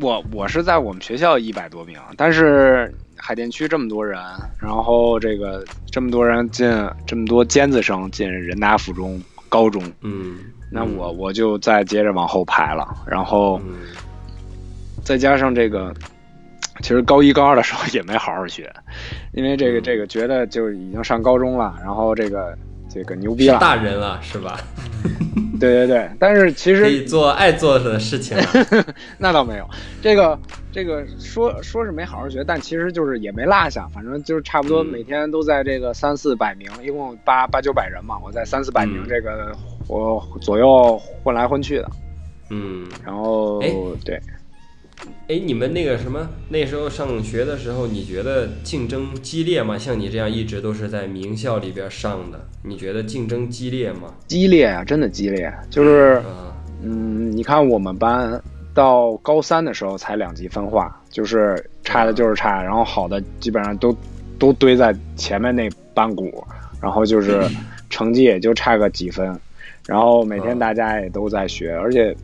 [0.00, 4.20] 我我是在我们学校一百多名，但是海淀区这么多人，
[4.58, 6.70] 然后这个这么多人进
[7.06, 10.38] 这么多尖子生进人大附中高中，嗯，
[10.70, 13.74] 那我我就再接着往后排了，然后嗯。
[15.04, 15.94] 再加上这个，
[16.82, 18.70] 其实高一高二的时候也没好好学，
[19.32, 19.82] 因为这个嗯。
[19.82, 22.54] 这个觉得就已经上高中了，然后这个
[22.90, 24.60] 这个牛逼了，大人了是吧？
[25.58, 28.44] 对对对，但是其实可以做爱做的事情了。
[29.18, 29.68] 那倒没有，
[30.00, 30.38] 这个
[30.70, 34.86] 这个说说是没好好学，但其实就是也没落下，反正就是差不多嗯。
[34.86, 39.08] 每天都在这个三四百名，一共八八九百人嘛，我在三四百名嗯。
[39.08, 39.56] 这个
[39.88, 41.90] 我左右混来混去的，
[42.50, 43.72] 嗯，然后哎
[44.04, 44.20] 对，
[45.28, 49.76] 哎，你们那个什么，那时候上学的时候，你觉得竞争激烈吗？
[49.78, 54.14] 像你这样一直都是在名校里边上的，你觉得竞争激烈吗？
[54.26, 58.40] 激烈啊，真的激烈，就是啊，嗯，你看我们班
[58.74, 63.94] 到高三的时候才两极分化，就是差的就是差，然后好的基本上都
[64.38, 66.42] 都堆在前面那班股，
[66.80, 67.42] 然后就是
[67.90, 69.38] 成绩也就差个几分，
[69.86, 72.16] 然后每天大家也都在学，而且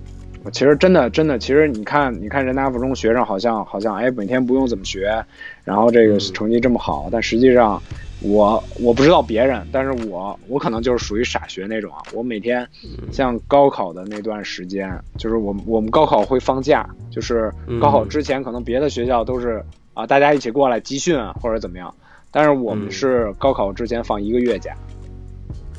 [0.52, 5.24] 其实真的真的，其实你看你看人大附中学生好像好像哎每天不用怎么学，
[5.64, 6.20] 然后这个嗯。
[6.34, 7.82] 成绩这么好，但实际上
[8.20, 12.02] 我我不知道别人，但是我我可能就是属于傻学那种啊。
[12.10, 12.68] 我每天
[13.10, 21.94] 像高考的那段时间，就是我们我们高考会放假，就是高考之前可能别的学校都是啊大家一起过来集训啊或者怎么样，
[22.30, 22.90] 但是我们嗯。
[22.90, 24.76] 是高考之前放一个月假，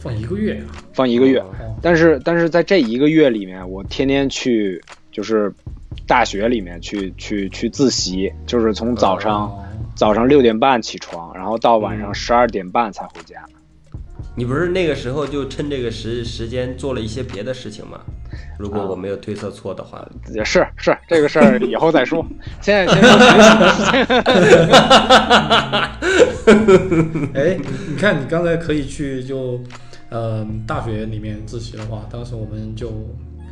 [0.05, 1.39] 放一个月啊，放一个月。
[1.39, 1.45] 哦
[1.81, 5.53] 但是但是在这一个月里面，我天天去就是
[6.07, 9.61] 大学里面去去去自习，就是从早上、哦
[9.95, 13.37] 早上六点半起床，然后到晚上嗯十二点半才回家。
[14.35, 18.01] 你不是那个时候就趁这个时时间做了一些别的事情吗？
[18.59, 22.25] 如果我没有推测错的话，也是是这个事儿 以后再说，
[22.61, 23.95] 现在先说学习的事情。
[27.33, 27.57] 哎，
[27.89, 29.61] 你看你刚才可以去就，
[30.09, 32.91] 呃，大学里面自习的话，当时我们就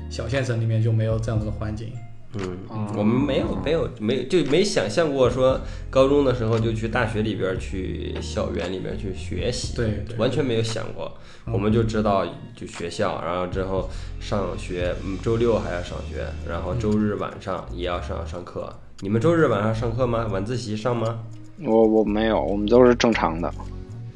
[0.09, 1.91] 小县城里面就没有这样子的环境。
[2.35, 5.61] 嗯哦，我们没有没有没就没想象过说
[5.91, 11.15] 高中的时候就去大学里边去校园里边去学习，对对完全没有想过。
[11.45, 13.87] 我们就知道就学校，然后之后
[14.19, 18.73] 上学，嗯，周六还要上学，然后周日晚上也要上上课。
[19.01, 20.25] 你们周日晚上上课吗？
[20.31, 21.19] 晚自习上吗？
[21.61, 23.53] 我我没有，我们都是正常的。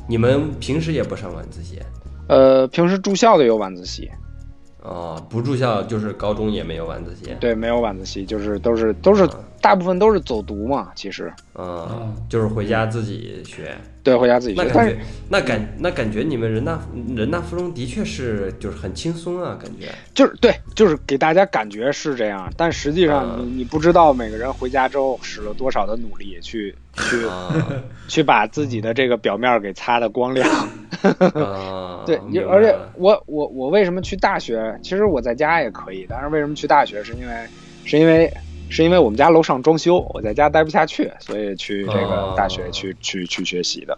[0.07, 1.79] 你们平时也不上晚自习？
[2.27, 4.09] 呃，平时住校的有晚自习，
[4.81, 7.35] 哦，不住校就是高中也没有晚自习。
[7.39, 9.27] 对，没有晚自习，就是都是都是
[9.61, 10.91] 大部分都是走读嘛。
[10.95, 13.75] 其实，嗯嗯，就是回家自己学。
[14.07, 14.63] 对，回家自己学。
[14.63, 16.79] 那感觉，那感那感觉你们人大
[17.13, 19.89] 人大附中的确是就是很轻松啊，感觉。
[20.13, 27.53] 就是对，就是给大家感觉是这样，但实际上嗯你你不知道每个人回家之后使了多少的努力去去啊
[28.07, 30.49] 去把自己的这个表面给擦的光亮。
[31.35, 32.15] 啊， 对，
[32.49, 34.79] 而且我我我为什么去大学？
[34.81, 37.03] 其实我在家也可以，但是为什么去大学？
[37.03, 37.33] 是因为
[37.83, 38.31] 是因为
[38.69, 43.97] 是因为我们家楼上装修，我在家待不下去，所以去这个哦大学去、去去学习的。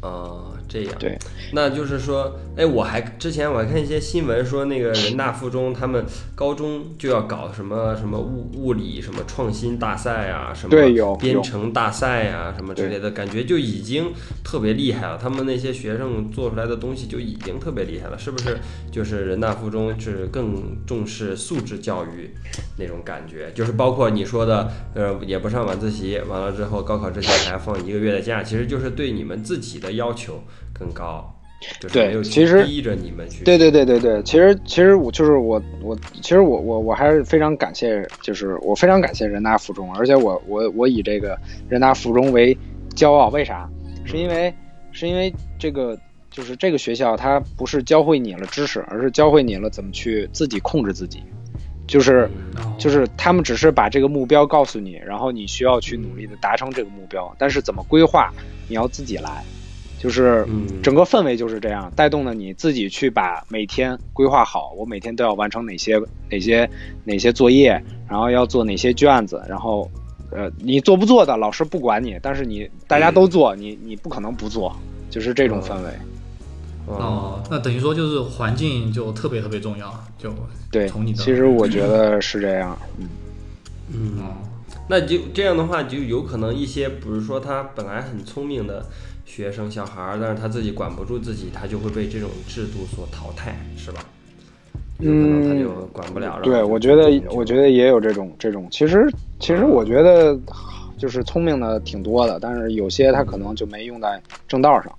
[0.00, 0.42] 啊，
[0.72, 0.94] 这样。
[0.98, 1.18] 对，
[1.52, 6.04] 那就是说，哎，我还之前我还看一些新闻说，那个人大附中他们
[6.34, 15.18] 高中就要搞什么什么物物理什么创新大赛啊，什么对有编程大赛啊，什么之类的，感觉就已经特别厉害了。
[15.18, 18.56] 他们那些学生做出来的东西就已经特别厉害了，是不是？
[18.90, 22.30] 就是人大附中是更重视素质教育
[22.78, 33.44] 那种感觉，就是包括你说的，呃，也不上晚自习，完了之后高考之前还要放一个月的假，其实就是对你们自己的要求更高，就是对没有其实逼着你们去。
[33.44, 42.56] 对对对对对，其实其实我就是我我其实我我我还是非常感谢，就是我非常感谢人大附中，而且我我我以这个人大附中为
[42.94, 43.68] 骄傲，为啥？
[44.04, 44.52] 是因为
[44.90, 45.98] 是因为这个
[46.30, 51.22] 就是这个学校它不是教会你了知识，而是教会你了怎么去自己控制自己，
[51.86, 52.28] 就是。
[52.56, 58.32] 哦就是他们只是把这个目标告诉你，然后你需要去努力的达成这个目标，但是怎么规划，
[58.66, 59.44] 你要自己来。
[60.02, 60.66] 就是嗯。
[60.82, 66.68] 整个氛围就是这样，带动了你自己去把每天规划好，我每天都要完成哪些哪些
[67.04, 69.88] 哪些作业，然后要做哪些卷子，然后
[70.32, 74.74] 呃你做不做的老师不管你，但是你大家都做，你你不可能不做，
[75.08, 75.90] 就是这种氛围。
[76.86, 80.34] 哦，哦，那等于说就是环境就特别特别重要，就
[80.70, 82.76] 对从你，的其实我觉得是这样。
[82.98, 83.08] 嗯，
[83.92, 84.34] 嗯，哦。
[84.88, 88.84] 那就这样的话，就有可能一些，比如说他本来很聪明的
[89.24, 94.04] 学生小孩儿，但是他自己管不住自己，他就会被这种制度所淘汰，是吧？
[95.04, 96.38] 嗯可能他就管不了。
[96.42, 100.38] 对，我觉得我觉得也有这种这种，其实其实我觉得
[100.96, 104.92] 就是聪明的挺多的，但是有些他可能就没用在正道上。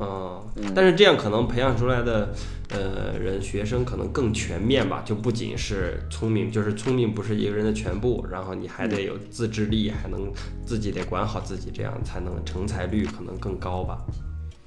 [0.00, 2.32] 嗯嗯，但是这样可能培养出来的
[2.70, 10.32] 呃人学生可能更全面吧，就不仅是聪明，就是聪明不是一个人的全部，然后你还得有自制力，还能
[10.64, 13.98] 自己得管好自己，这样才能成才率可能更高吧。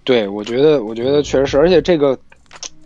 [0.04, 2.18] 对，我觉得我觉得确实是，而且这个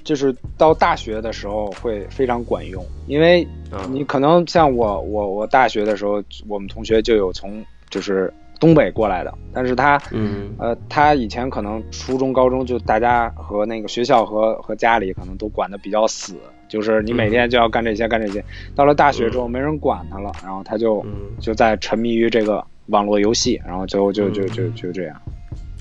[0.04, 16.36] 就是到大学的时候会非常管用，因为啊，你可能像我我我大学的时候，我们同学就有从就是东北过来的，但是他嗯呃，他以前可能初中、高中就大家和那个学校和和家里可能都管得比较死，
[16.68, 18.44] 就是你每天就要干这些干这些。
[18.76, 25.22] 到了大学之后，没人管他了，然后他就嗯，就在沉迷于这个网络游戏，然后最后就就嗯就就这样。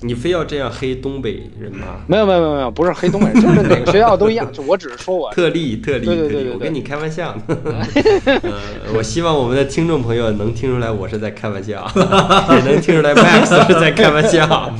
[0.05, 2.01] 你非要这样黑东北人吗？
[2.07, 4.51] 没有没有没有没有，不是黑东北人， 就是哪个学校都一样。
[4.53, 7.35] 就我只是说我特例，特例，对对对我跟你开玩笑。
[7.47, 8.61] 呃，
[8.95, 14.71] 我希望我们的听众朋友能听出来我是在开玩笑，也 能听出来 Max 是在开玩笑。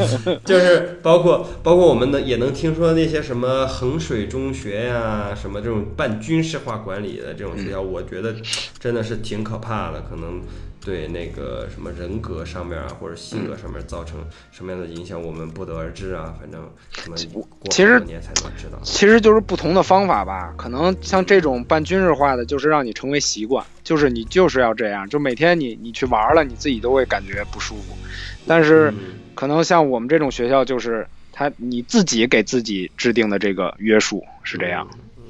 [0.45, 8.35] 就是包括包括我们能，也能听说那些什么衡水中学呀、什么这种半军事化管理的这种学校，我觉得
[8.79, 10.41] 真的是挺可怕的，可能。
[10.85, 16.35] 对那个什么人格上面啊，或者性嗯格上面造成什么样的影响，我们不得而知啊。
[16.39, 16.61] 反正
[16.95, 18.79] 可能过其实年才能知道。
[18.83, 20.53] 其实就是不同的方法吧。
[20.55, 27.97] 可能像这种半军事化的，就是让你成为习惯，就是你就是要这样，就每天你你去玩了，你自己都会感觉不舒服。
[28.45, 34.87] 但是嗯可能像我们这种学校，就是他你自己给自己制定的这个约束是这样。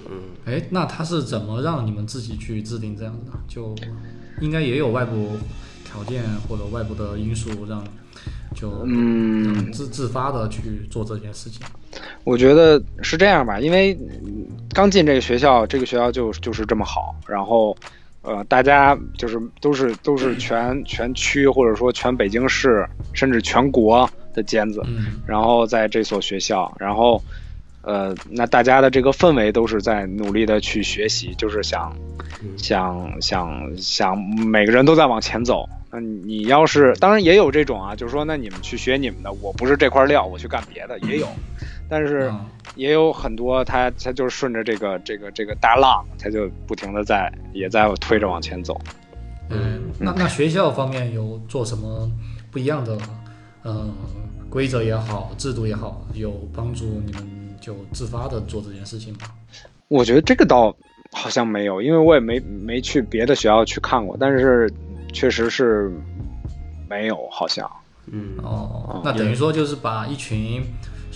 [0.07, 3.31] 嗯，哎，那他是怎么让你们自己去制定这样的？
[3.47, 3.73] 就
[4.41, 5.37] 应该也有外部
[5.83, 7.83] 条件或者外部的因素让
[8.53, 11.61] 就嗯自自发的去做这件事情。
[12.23, 13.93] 我觉得是这样吧，因为
[14.25, 17.75] 嗯刚进这个学校，这个学校就就是这么好，然后
[18.21, 27.23] 呃，大家就是都是都是全全区或者说全北京市甚至全国的尖子，嗯然后在这所学校，然后
[27.85, 31.95] 呃，那大家的这个氛围都是在努力的去学习，就是想
[32.41, 35.69] 嗯想想想每个人都在往前走。
[35.91, 41.27] 那你要是当然也有这种啊，就是说那你们去学你们的，我不是这块料，我去干别的也有，
[41.87, 42.45] 但是嗯
[42.75, 48.81] 也有很多他他就是顺着这个这个这个大浪，他就不停的在也在推着往前走。
[49.49, 52.11] 嗯，那那学校方面有做什么
[52.51, 52.97] 不一样的
[53.61, 53.87] 呃
[54.49, 57.21] 规则也好，制度也好，有帮助你们
[57.65, 59.33] 就自发的做这件事情吧？
[59.87, 60.75] 我觉得这个倒
[61.11, 64.71] 好像没有，因为我也没没去别的学校去看过，但是
[65.11, 65.91] 确实是
[66.87, 67.67] 没有，好像。
[68.11, 70.63] 嗯哦，那等于说就是把一群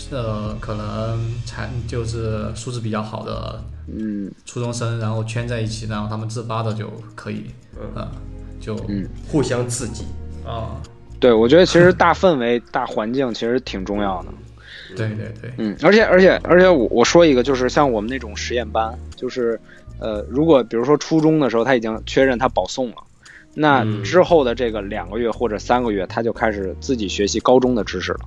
[0.09, 7.45] 呃可能才就是素质比较好的嗯初中生，然后圈在一起，然后他们自发的就可以，
[7.95, 8.09] 呃，
[8.59, 10.05] 就嗯，互相刺激。
[10.43, 10.81] 啊，
[11.19, 14.29] 对，我觉得其实大氛围、大环境其实挺重要的。
[14.95, 19.59] 对对对，嗯，而且而且而且我我说一个，就是像我们那种实验班，就是
[19.99, 22.97] 呃，如果比如说初中的时候他已经确认他保送了，
[23.53, 28.19] 那嗯之后的这个两个月或者三个月，他就开始自己学习高中的知识了。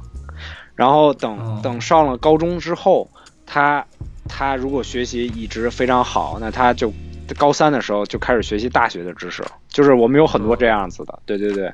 [0.74, 3.10] 然后等、哦等上了高中之后，
[3.46, 3.86] 他
[4.28, 6.92] 他如果学习一直非常好，那他就
[7.36, 9.52] 高三的时候就开始学习大学的知识了。
[9.68, 11.70] 就是我们有很多这样子的，对对对，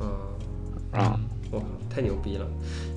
[0.00, 0.10] 嗯，
[0.92, 1.20] 啊，
[1.52, 1.60] 哇，
[1.94, 2.46] 太牛逼了！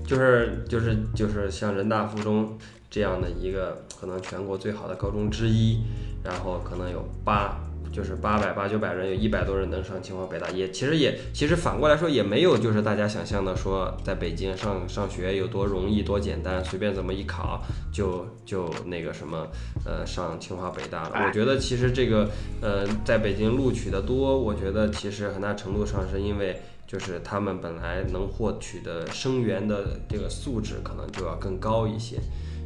[0.10, 2.58] 就是就是就是像人大附中
[2.90, 5.84] 这样的一个可能全国最好的高中之一，
[6.24, 7.60] 然后可能有八
[7.94, 17.62] 就是八百八九百人，有一百多人能上清华北大，也其实也其实反过来说也没有就是大家想象的说在北京上上学有多容易多简单，随便怎么一考
[17.94, 19.48] 就就那个什么
[19.86, 21.28] 呃上清华北大了。
[21.28, 22.28] 我觉得其实这个
[22.62, 26.60] 呃在北京录取的多，我觉得其实很大程度上是因为。
[26.92, 32.18] 就是他们本来能获取的生源的这个素质可能就要更高一些，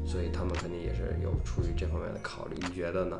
[0.06, 2.56] 所以他们肯定也是有出于这方面的考虑。
[2.62, 3.18] 你觉得呢？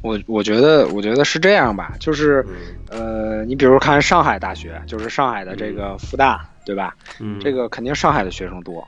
[0.00, 2.42] 我我觉得我觉得是这样吧，就是。
[2.48, 2.54] 嗯
[2.90, 6.96] 呃，你比如看上海大学，就是上海的这个复大，对吧？
[7.20, 8.84] 嗯，这个肯定上海的学生多，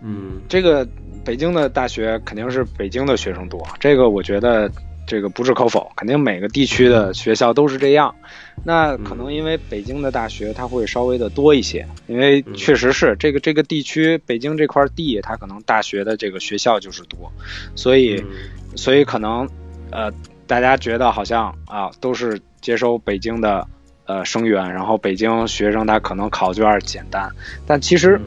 [0.00, 0.88] 嗯这个
[1.26, 4.72] 北京的大学肯定是北京的学生多，这个我觉得
[5.08, 8.14] 这个不置可否，肯定每个地区的学校都是这样。
[8.62, 17.32] 那可能因为北京的大学它会稍微的多一些，因为确实是这个这个地区北京这块地，它可能大学的这个学校就是多，
[17.74, 18.76] 所以嗯。
[18.76, 19.48] 所以可能
[19.90, 20.12] 呃
[20.46, 23.66] 大家觉得好像啊都是接收北京的
[24.04, 27.28] 呃生源，然后北京学生他可能考卷简单，
[27.66, 28.24] 但其实嗯。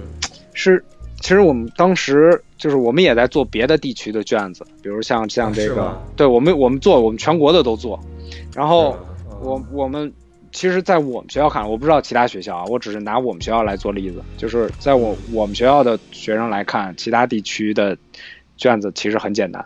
[0.54, 0.84] 是
[1.22, 8.00] 其实我们当时就是我们也在做别的地区的卷子，比如像像这个，对我们我们做我们全国的都做，
[8.54, 8.98] 然后
[9.42, 10.12] 我我们
[10.52, 17.98] 其实，在我们学校看，我不知道其他学校啊，我只是拿我们学校来做例子，就是在我我们学校的学生来看，其他地区的
[18.58, 19.66] 卷子其实很简单，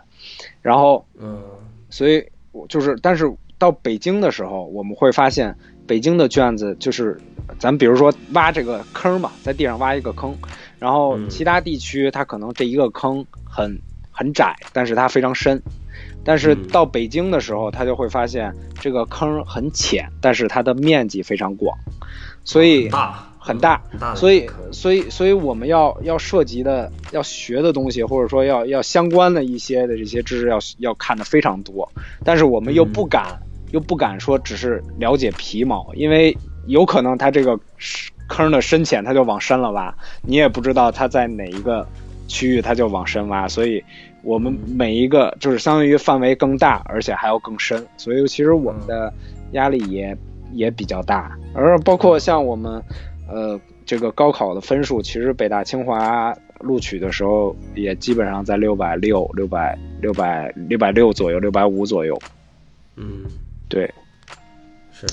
[0.62, 1.42] 然后嗯。
[1.88, 7.16] 所以我就是，但是到北京的时候，我们会发现北京的卷子就是，
[7.60, 10.36] 咱比如说挖这个坑嘛，在地上挖一个坑，
[10.78, 11.28] 然后嗯。
[11.28, 15.62] 其他地区它可能这一个坑很很窄，但是它非常深。
[16.24, 16.68] 但是嗯。
[16.68, 21.78] 到北京的时候，他就会发现这个坑很浅，但是它的面积非常广，
[22.44, 23.80] 所以大很大。
[24.16, 31.88] 所以所以，所以我们要要涉及的、要学的东西，或者说要要相关的一些的这些知识要，要看的非常多。
[32.24, 32.92] 但是我们又嗯。
[32.92, 37.58] 不敢，又不敢说只是了解皮毛，因为有可能它这个
[38.28, 41.86] 坑的深浅，它就往深了挖，你也不知道它在哪一个
[42.28, 43.48] 区域，它就往深挖。
[43.48, 43.82] 所以，
[44.22, 47.86] 我们每一个就是相当于范围更大，而且还要更深。
[47.96, 49.12] 所以，其实我们的
[49.52, 50.16] 压力也
[50.52, 52.82] 也比较大，而包括像我们。
[53.28, 62.16] 呃，这个高考的分数，其实北大清华录取的时候也基本上在六百六、六百、六百、六百六左右，六百五左右。
[62.94, 63.24] 嗯
[63.68, 63.92] 对，
[64.92, 65.08] 是，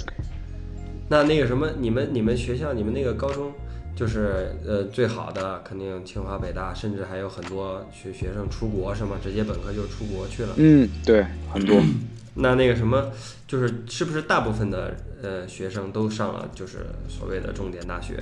[1.14, 3.53] 那那个什么，你们你们学校你们那个高中，
[3.95, 9.18] 就是呃最好的肯定清华北大，甚至还有很多学学生出国是吗？
[9.22, 10.55] 直接本科就出国去了。
[10.57, 11.80] 嗯，对，很多。
[12.34, 13.11] 那那个什么，
[13.47, 18.18] 就是是不是大部分的呃学生都上了就是所谓的重点大学？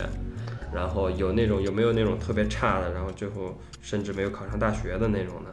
[0.75, 5.49] 然后有那种有没有那种特别差的，然后最后甚至没有考上大学的那种呢？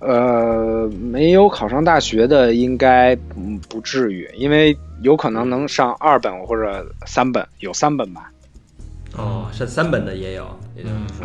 [0.00, 8.30] 呃，没有考上大学的应该嗯不至于，因为有可能能上二本或者三本，有三本吧？
[9.16, 10.46] 哦，是三本的也有，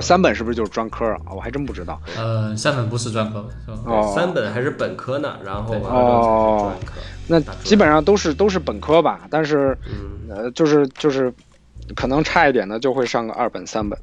[0.02, 1.32] 三本是不是就是专科啊？
[1.36, 2.02] 我还真不知道。
[2.18, 3.80] 呃，三本不是专科是吧？
[3.86, 7.02] 哦三本还是本科呢，然后对完了之后才是专科。
[7.28, 11.32] 那基本上都是都是本科吧，但是嗯呃，就是就是
[11.96, 13.98] 可能差一点的就会上个二本三本。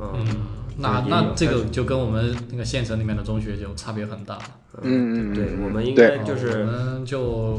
[0.00, 0.36] 嗯嗯，
[0.78, 4.38] 那那这个就跟我们那个县城里面的中学就差别很大。
[4.82, 7.58] 嗯嗯，对，我们应该就是我们就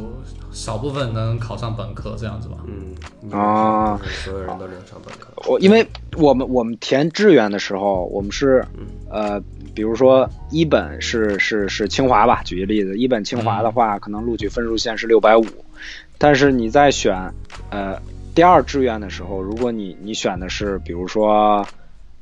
[0.52, 2.58] 少部分能考上本科这样子吧。
[2.66, 5.28] 嗯啊所有人都能上本科。
[5.48, 5.88] 我因为
[6.18, 8.66] 我们我们填志愿的时候，我们是
[9.12, 9.40] 呃，
[9.76, 15.46] 比如说一本是是是清华吧，举个例子，一本清华的话，可能录取分数线是六百五，
[16.18, 17.32] 但是你在选
[17.70, 18.02] 呃
[18.34, 21.64] 第二志愿的时候，如果你你选的是比如说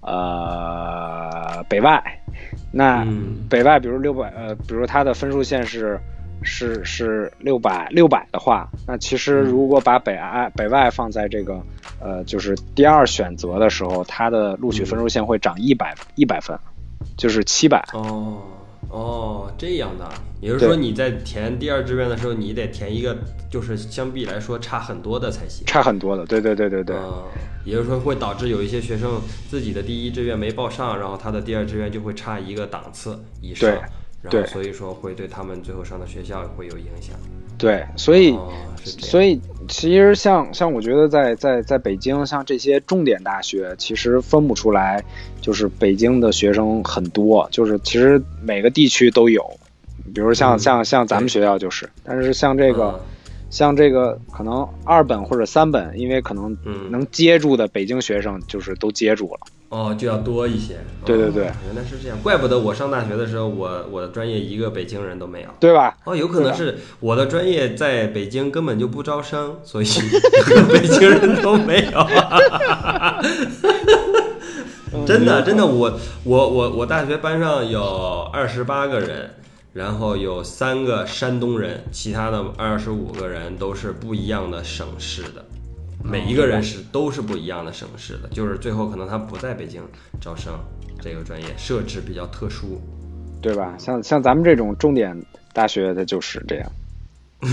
[0.01, 2.03] 呃北外，
[2.71, 5.99] 那嗯北外比如六百呃，比如它的分数线是。
[6.43, 11.61] 是是六百六百的话，那其实如果把北爱北外放在这个
[11.99, 16.57] 呃就是第二选择的时候，它的录取分数线会涨一百一百分，
[17.15, 17.87] 就是七百。
[17.93, 18.41] 哦
[18.91, 20.07] 哦，这样的，
[20.41, 23.17] 也就是说你在填第二志愿的时候，你得填一个
[23.49, 25.65] 就是相比来说差很多的才行。
[25.65, 27.23] 差很多的，对对对对对，嗯，
[27.63, 33.79] 也就是说会导致有一些学生自己的第一志愿没报上，然后他的第二志愿就会差一个档次以上，对
[34.21, 37.15] 然对后所以说会对他们最后上的学校会有影响。
[37.61, 38.35] 对，所以、
[38.83, 39.39] 所以
[39.69, 45.01] 其实像像我觉得在在在北京，像这些重点大学，其实分不出来，
[45.39, 49.57] 就是北京的学生很多，就是其实每个地区都有，
[50.13, 52.99] 比如像、嗯像像咱们学校就是，但是像这个。
[52.99, 52.99] 嗯
[53.51, 59.39] 像这个可能二本或者三本，因为可能嗯能接住的北京学生就是都接住了。
[59.71, 60.77] 哦，就要多一些。
[61.05, 65.49] 对对对哦原来是这样，怪不得我上大学的时候，我我的专业一个北京人都没有。
[65.59, 65.97] 对吧？
[66.03, 69.85] 哦，有可能是我的专业在北京根本就不招生，所以
[70.71, 72.07] 北京人都没有。
[75.07, 79.31] 真的，真的，我我我我大学班上有二十八个人，
[79.73, 85.45] 然后有三个山东人，其他的二十五个人都是不一样的省市的，
[86.03, 89.81] 每一个人是都是不一样的省市的，就是最后可能他不在北京
[90.19, 90.53] 招生，
[91.01, 92.81] 这个专业设置比较特殊。
[93.41, 93.75] 对吧？
[93.79, 95.19] 像像咱们这种重点
[95.51, 96.71] 大学，它就是这样。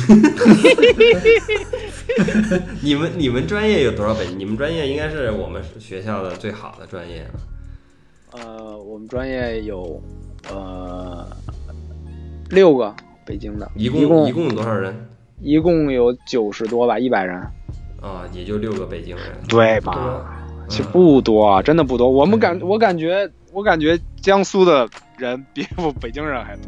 [2.83, 4.27] 你们你们专业有多少北？
[4.37, 7.41] 你们专业应该是我们学校的最好的专业了。
[8.33, 9.99] 呃，我们专业有
[10.51, 11.27] 呃
[12.51, 12.95] 六个
[13.25, 14.95] 北京的，一一共一共有多少人？
[15.41, 17.41] 一共有九十多吧，一百人，
[18.01, 19.25] 啊，也就六个北京人。
[19.49, 20.25] 对吧？
[20.69, 22.11] 其实不多啊，真的不多。
[22.11, 24.87] 我们感我感觉我感觉江苏的
[25.17, 26.65] 人比我北京人还多。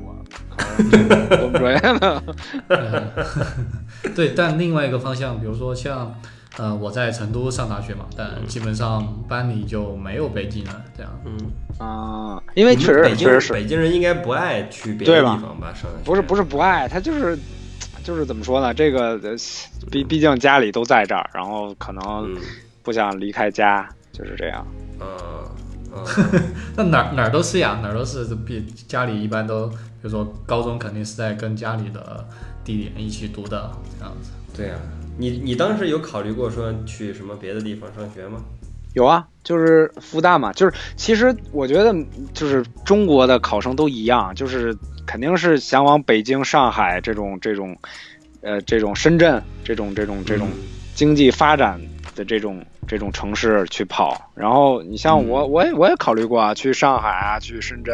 [1.42, 2.22] 我们专业的，
[2.68, 3.04] 呃
[4.14, 6.14] 对，但另外一个方向，比如说像
[6.56, 11.12] 呃我在成都上大学嘛，但基本上班里就没有北京人这样。
[11.24, 11.38] 嗯，
[11.78, 15.74] 啊，因为确实北京确实是北京人应该不爱去别的地方吧？
[16.04, 17.38] 不是不是不爱，他就是
[18.04, 18.72] 就是怎么说呢？
[18.74, 19.36] 这个呃
[19.90, 22.02] 毕毕竟家里都在这儿，然后可能
[22.34, 22.36] 嗯
[22.82, 24.66] 不想离开家，就是这样。
[25.00, 25.08] 嗯
[25.92, 26.04] 嗯
[26.76, 32.26] 那哪儿哪儿都是呀，哪儿都是比家里一般都，比如说高中肯定是在跟家里的
[32.64, 34.30] 地点一起读的这样子。
[34.56, 34.78] 对啊。
[35.18, 38.40] 你你当时有考虑过说去什么别的地方上学吗？
[38.94, 41.94] 有啊，就是复旦嘛，就是其实我觉得
[42.32, 44.74] 就是中国的考生都一样，就是
[45.10, 47.76] 肯定是想往北京、上海这种这种，
[48.42, 50.46] 呃，这种深圳这种这种这种
[50.94, 51.80] 经济发展
[52.14, 54.30] 的这种这种城市去跑。
[54.36, 57.92] 然后你像我，我也我也考虑过啊，去上海啊，去深圳，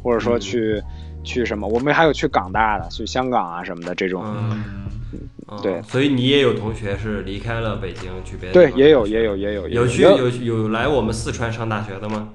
[0.00, 0.80] 或者说去、
[1.24, 4.22] 去什么，我们还有去港大的，去香港啊什么的这种。
[4.24, 10.28] 嗯，对所以你也有同学是离开了北京去别的对也有也有也有也有去有有
[10.58, 12.28] 有来我们四川上大学的吗？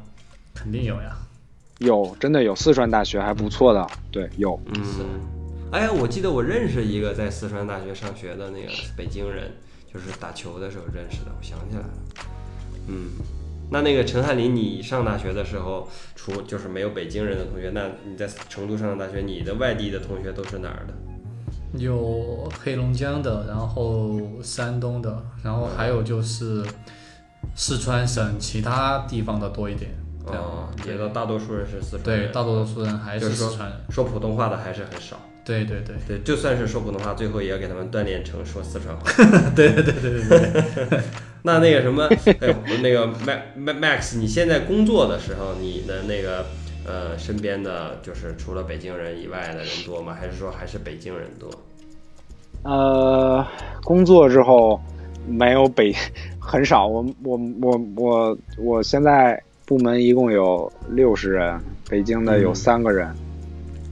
[0.53, 1.15] 肯定有呀。
[1.79, 4.59] 有真的有四川大学还不错的，对有。
[4.75, 4.83] 嗯，
[5.71, 9.51] 哎，我记得我认识一个在四川大学上学的那个北京人，
[9.91, 11.89] 就是打球的时候认识的，我想起来了。
[12.87, 13.09] 嗯，
[13.71, 20.93] 那那个陈翰林，你上大学的时候，除就是没有北京人的同学，那你在成都上的大学，你的外地的同学都是哪儿的？
[21.77, 26.65] 有黑龙江的，然后山东的，然后还有就是
[27.55, 29.91] 四川省其他地方的多一点。
[30.25, 33.77] 哦，觉得大多数人是四川人对，大多数人还是四川人。
[33.89, 35.17] 说普通话的还是很少。
[35.45, 39.03] 对对对对，就算是说普通话，最后也要给他们锻炼成说四川话。
[39.55, 40.99] 对对对对对对。
[41.41, 42.03] 那那个什么，
[42.41, 42.53] 哎，
[42.83, 46.45] 那个 Max Max，你现在工作的时候，你的那个
[46.85, 50.13] 呃身边的就是除了北京人以外的人多吗？
[50.13, 51.49] 还是说还是北京人多？
[52.63, 53.47] 呃，
[53.83, 54.79] 工作之后
[55.25, 55.95] 没有北
[56.39, 63.07] 很少，我我我我我现在部门一共有六十人，北京的有嗯三个人。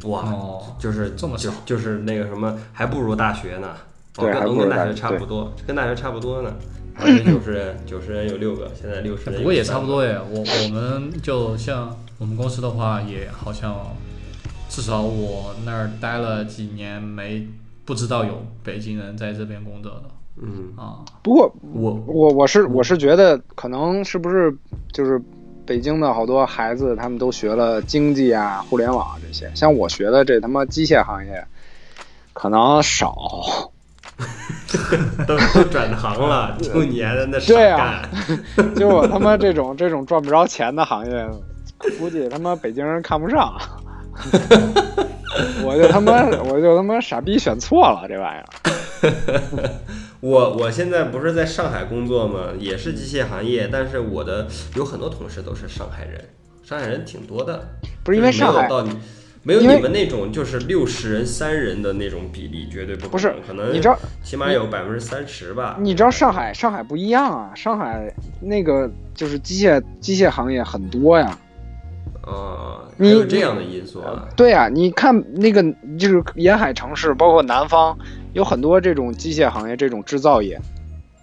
[0.06, 3.68] 哇，哦，就是这么小就就是那个什么，还不如大学呢。
[4.18, 6.52] 哦还不如跟大学差不多，跟大学差不多呢。
[7.24, 9.38] 九十人，九十人有六个，现在六十人。
[9.38, 10.04] 不过也差不多。
[10.04, 10.20] 耶。
[10.32, 13.76] 我我们就像我们公司的话，也好像
[14.70, 17.48] 至少我那儿待了几年，没
[17.86, 20.04] 不知道有北京人在这边工作的
[20.42, 21.06] 嗯，啊。
[21.22, 24.52] 不过我我我是我是觉得可能是不是
[24.92, 25.22] 就是
[25.68, 31.46] 北京的好多孩子他们都学了经济啊、互联网这些，像我学的这他妈机械行业
[32.34, 33.14] 可能少。
[35.28, 38.10] 都都转行了，就你还在那傻干。
[38.76, 41.28] 就我他妈这种这种赚不着钱的行业，
[42.00, 43.54] 估计他妈北京人看不上。
[45.64, 48.46] 我就他妈我就他妈傻逼选错了这玩意儿。
[50.20, 52.50] 我我现在不是在上海工作吗？
[52.60, 56.24] 也是机械行业，但是我的有很多同事都是上海人，
[56.64, 57.70] 上海人挺多的。
[58.04, 58.92] 不是因为上海到你
[59.44, 65.78] 没有你们那种就是六十人三人的那种比例，绝对不可能不是可能你知道起码有百分之三十吧。
[65.80, 68.12] 你知道上海上海不一样啊，上海
[68.42, 71.38] 那个就是机械机械行业很多呀。
[72.22, 74.28] 啊，你有这样的因素啊。
[74.36, 75.64] 对啊，你看那个
[75.98, 77.98] 就是沿海城市，包括南方，
[78.38, 80.62] 有很多这种机械行业这种制造业，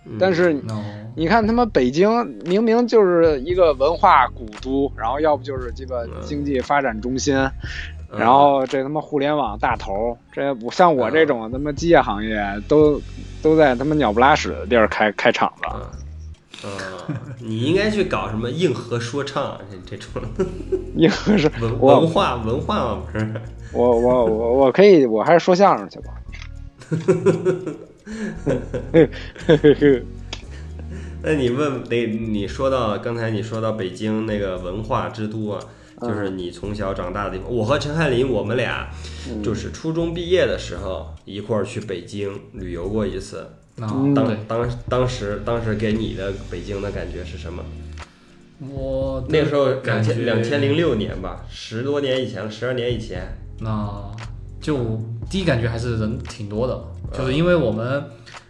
[0.04, 0.82] 嗯但是哦，
[1.14, 5.94] 你看他妈北京明明就是一个文化古都，然后要不就是鸡巴
[6.26, 8.18] 经济发展中心，嗯。
[8.18, 12.36] 然后这他妈互联网大头，这不像我这种他妈机械行业
[12.66, 13.00] 都
[13.40, 15.64] 都在他妈鸟不拉屎的地儿开开厂子。
[15.66, 15.86] 啊
[16.64, 16.68] 啊，
[17.38, 19.56] 你应该去搞什么硬核说唱
[19.86, 20.20] 这这种。
[20.96, 23.34] 硬核是文文化文化嘛，不是？
[23.72, 26.06] 我我我我可以，我还是说相声去吧。
[31.22, 35.61] 那你问得你说到刚才你说到北京那个文化之都啊，
[36.03, 37.51] 就是你从小长大的地方。
[37.51, 38.91] 我和陈翰林，我们俩
[39.43, 43.47] 就是初中毕业的时候一块儿去北京旅游过一次。
[43.76, 47.64] 当当当时当时给你的北京的感觉是什么？
[48.61, 53.39] 我那个时候两千两千零六年吧，十多年以前了，十二年以前。
[53.61, 54.11] 那
[54.61, 58.04] 就第一感觉还是人挺多的，就是因为我们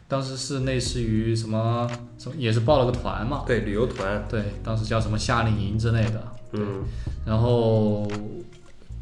[0.07, 6.23] 当时是类似于什么什么，也是报了个团嘛，对，旅游团，对，当时叫什么夏令营之类的，
[6.53, 6.85] 嗯。
[7.27, 8.07] 然后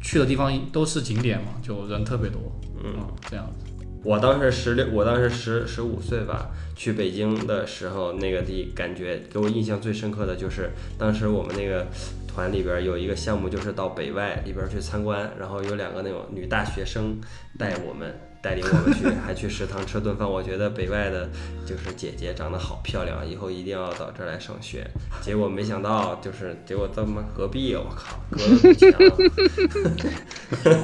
[0.01, 2.39] 去的地方都是景点嘛，就人特别多，
[2.83, 2.93] 嗯，
[3.29, 3.85] 这样子。
[4.03, 11.87] 我当时十六，我当时十十五岁吧，去北京的时候，那个地感觉给我印象最深刻的就是当时我们那个
[12.33, 17.19] 团里边有一个项目，就是到北外里边去参观，然后有两个那种女大学生
[17.59, 18.13] 带我们。
[18.43, 20.29] 带领我们去， 还去食堂吃顿饭。
[20.29, 21.29] 我觉得北外的，
[21.65, 24.85] 就是姐姐长得好漂亮，以后一定要到这儿来上学。
[25.21, 28.91] 结果没想到，就是结果他妈隔壁，我靠，隔了墙。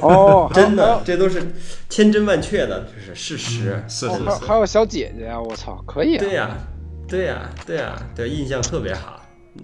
[0.00, 1.52] 哦， 真的，这都是
[1.90, 3.84] 千真万确的，就是事实。
[3.86, 5.38] 是哦还还有小姐姐啊！
[5.38, 6.20] 我操，可以啊！
[6.24, 6.56] 对呀、
[7.06, 9.19] 对呀、对呀、对，印象特别好。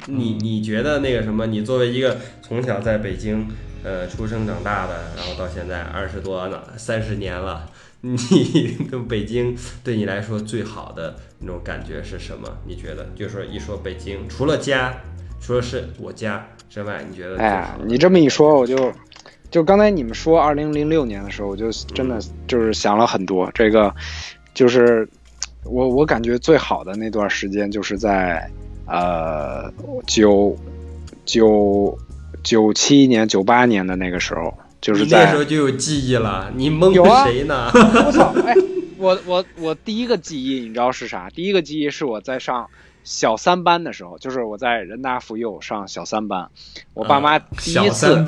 [0.07, 1.47] 你你觉得那个什么？
[1.47, 3.49] 你作为一个从小在北京
[3.83, 7.71] 呃出生长大的，然后到现在二十多呢，三十年了，
[8.03, 12.49] 你对北京对你来说最好的那种感觉是什么？
[12.67, 13.07] 你觉得？
[13.17, 14.95] 就说一说北京，除了家，
[15.41, 18.93] 除了是我家之外，你觉得最哎呀，你这么一说，我就
[19.51, 23.51] 就刚才你们说二零零六年的时候，我就真的就是想了很多。
[23.55, 23.95] 这个
[24.55, 25.09] 就是
[25.65, 28.49] 我我感觉最好的那段时间，就是在
[28.87, 29.73] 呃
[30.07, 30.57] 九
[31.25, 31.99] 九
[32.43, 36.93] 九七年、九八年的那个时候，就是在那时候就有记忆了，你蒙
[37.25, 37.71] 谁呢？
[37.75, 38.33] 我操！
[38.47, 38.55] 哎，
[38.99, 41.29] 我我我第一个记忆你知道是啥？
[41.31, 42.69] 第一个记忆是我在上
[43.03, 46.51] 小三班的时候，就是我在人大附幼上小三班，
[46.95, 48.25] 我爸妈第一次、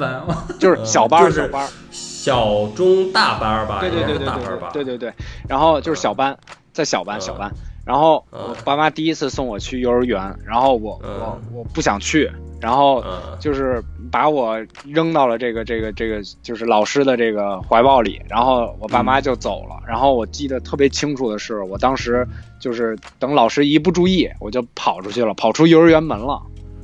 [0.58, 4.72] 就是小班小班，小中大班吧，对对对对对对？
[4.72, 5.12] 对对对，
[5.48, 6.36] 然后就是小班，
[6.72, 7.52] 在小班嗯小班，
[7.88, 12.30] 然后嗯我爸妈第一次送我去幼儿园，然后我嗯我我不想去，
[12.60, 13.82] 然后嗯就是
[14.12, 19.82] 把我扔到了这个这个这个就是老师的这个怀抱里，然后我爸妈就走了。
[19.86, 22.28] 然后我记得特别清楚的是，我当时
[22.60, 26.42] 就是等老师一不注意，我就跑出去了，跑出幼儿园门了。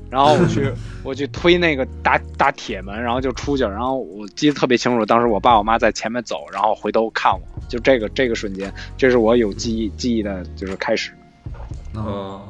[0.08, 0.72] 然后我去
[1.04, 3.70] 我去推那个大大铁门，然后就出去了。
[3.70, 11.10] 然后我记得特别清楚，当时我爸我妈在前面走，然后回头看我，就这个这个瞬间，这是我有记忆记忆的就是开始。
[11.94, 12.40] 嗯，嗯，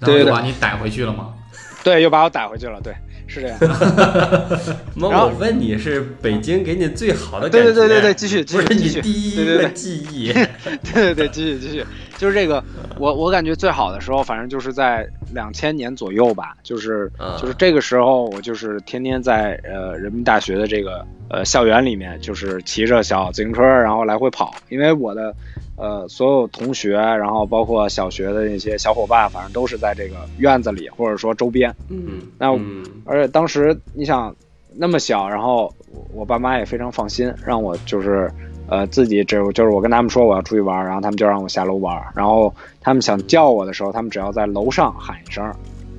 [0.00, 1.34] 然后对对对又把你逮回去了吗？
[1.82, 2.80] 对，又把我逮回去了。
[2.80, 2.94] 对，
[3.26, 3.58] 是这样。
[4.94, 7.72] 那然后我问你是北京给你最好的感对觉？
[7.72, 9.00] 对对对对，继续继续继续。
[9.00, 10.32] 第一对对对个记忆。
[10.92, 11.86] 对对对，继续继续，
[12.20, 12.62] 就是这个，
[12.98, 25.34] 我我感觉最好的时候，反正就是在两千年左右吧，就是啊就是这个时候，我就是天天在呃人民大学的这个呃校园里面，就是骑着小自行车，然后来回跑，因为我的
[25.76, 34.36] 呃所有同学，然后包括小学的那些小伙伴，反正都是在这个院子里或者说周边，嗯，那嗯而且当时你想
[34.76, 38.30] 那么小，然后我我爸妈也非常放心，让我就是
[38.70, 45.44] 呃自己只就是我跟他们说我要出去玩儿，然后他们就让我下楼玩儿，然后他们想叫我的时候，他们只要在楼上喊一声，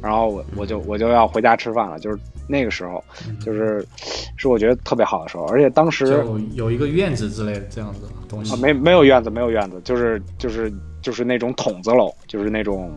[0.01, 2.17] 然后我我就我就要回家吃饭了，就是
[2.47, 3.03] 那个时候，
[3.45, 3.85] 就是
[4.37, 8.57] 是我觉得特别好的时候，而且当时就有一个院子之类的这样子的东西啊，。
[8.57, 12.91] 没没有院子，没有院子，就是就是就是那种筒子楼，就是那种，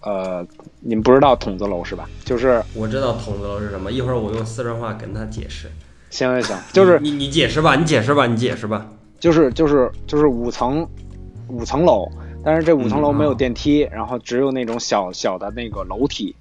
[0.00, 0.44] 呃，
[0.80, 2.08] 你们不知道筒子楼是吧？
[2.24, 5.70] 就是我知道筒子楼是什么，一会儿我用四川话跟他解释。
[6.10, 8.86] 行行行，就是你你解释吧，你解释吧，你解释吧。
[9.20, 10.86] 就是就是就是五层
[11.48, 12.08] 五层楼，
[12.42, 13.34] 但是这五层楼嗯没有啊。
[13.34, 16.34] 电梯，然后只有那种小小的那个楼梯，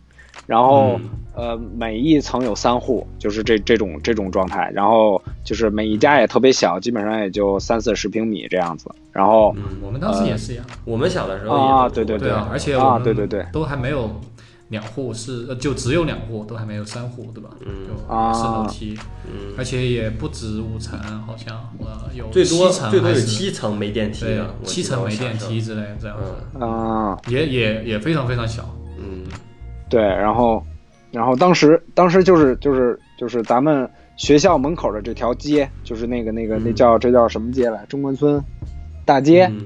[0.47, 0.99] 然后、
[1.35, 13.45] 呃每一层有三户，就是这这种这种状态，然后就是每一家也特别小，基本上也就三四十平米这样子，然后嗯，我们当时也是一样，我们小的时候也啊对对对对啊，而且啊对对对。
[13.53, 14.09] 都还没有
[14.69, 17.49] 两户是，呃就只有两户，都还没有三户，对吧？
[17.65, 17.87] 嗯。
[17.87, 18.31] 就啊。
[18.31, 26.17] 楼梯，嗯，而且也不止五层，好像呃有最多七层最多有七层没电梯对的，七层没电梯之类这样
[26.53, 28.63] 子，啊、也也也非常非常小。
[28.97, 29.23] 嗯。
[29.89, 30.63] 对，然后，
[31.11, 36.75] 然后当时当时就是就是就是咱们学校门口的这条街，就是那个那个那嗯。
[36.75, 37.83] 叫这叫什么街来？
[37.87, 38.39] 中关村
[39.03, 39.63] 大街，嗯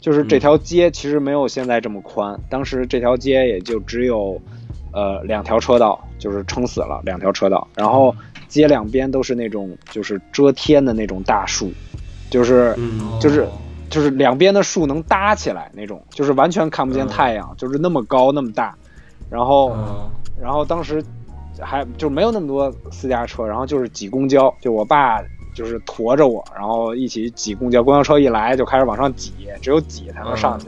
[0.00, 4.40] 就是这条街其实没有现在这么宽，当时这条街也就只有
[4.92, 8.14] 呃两条车道，就是撑死了两条车道，然后
[8.48, 11.72] 街两边都是那种就是遮天的那种大树，
[12.30, 13.18] 就是嗯。
[13.20, 13.48] 就是哦
[13.88, 17.08] 就是两边的树能搭起来那种，就是完全看不见嗯。
[17.08, 18.76] 太阳，就是那么高那么大，
[19.30, 19.70] 然后。
[19.70, 21.02] 哦然后当时
[21.58, 25.18] 还就没有那么多私家车，然后就是挤公交，就我爸
[25.56, 29.32] 就是驮着我，然后一起挤公交，公交车一来就开始往上挤，
[29.62, 30.66] 只有挤才能上去，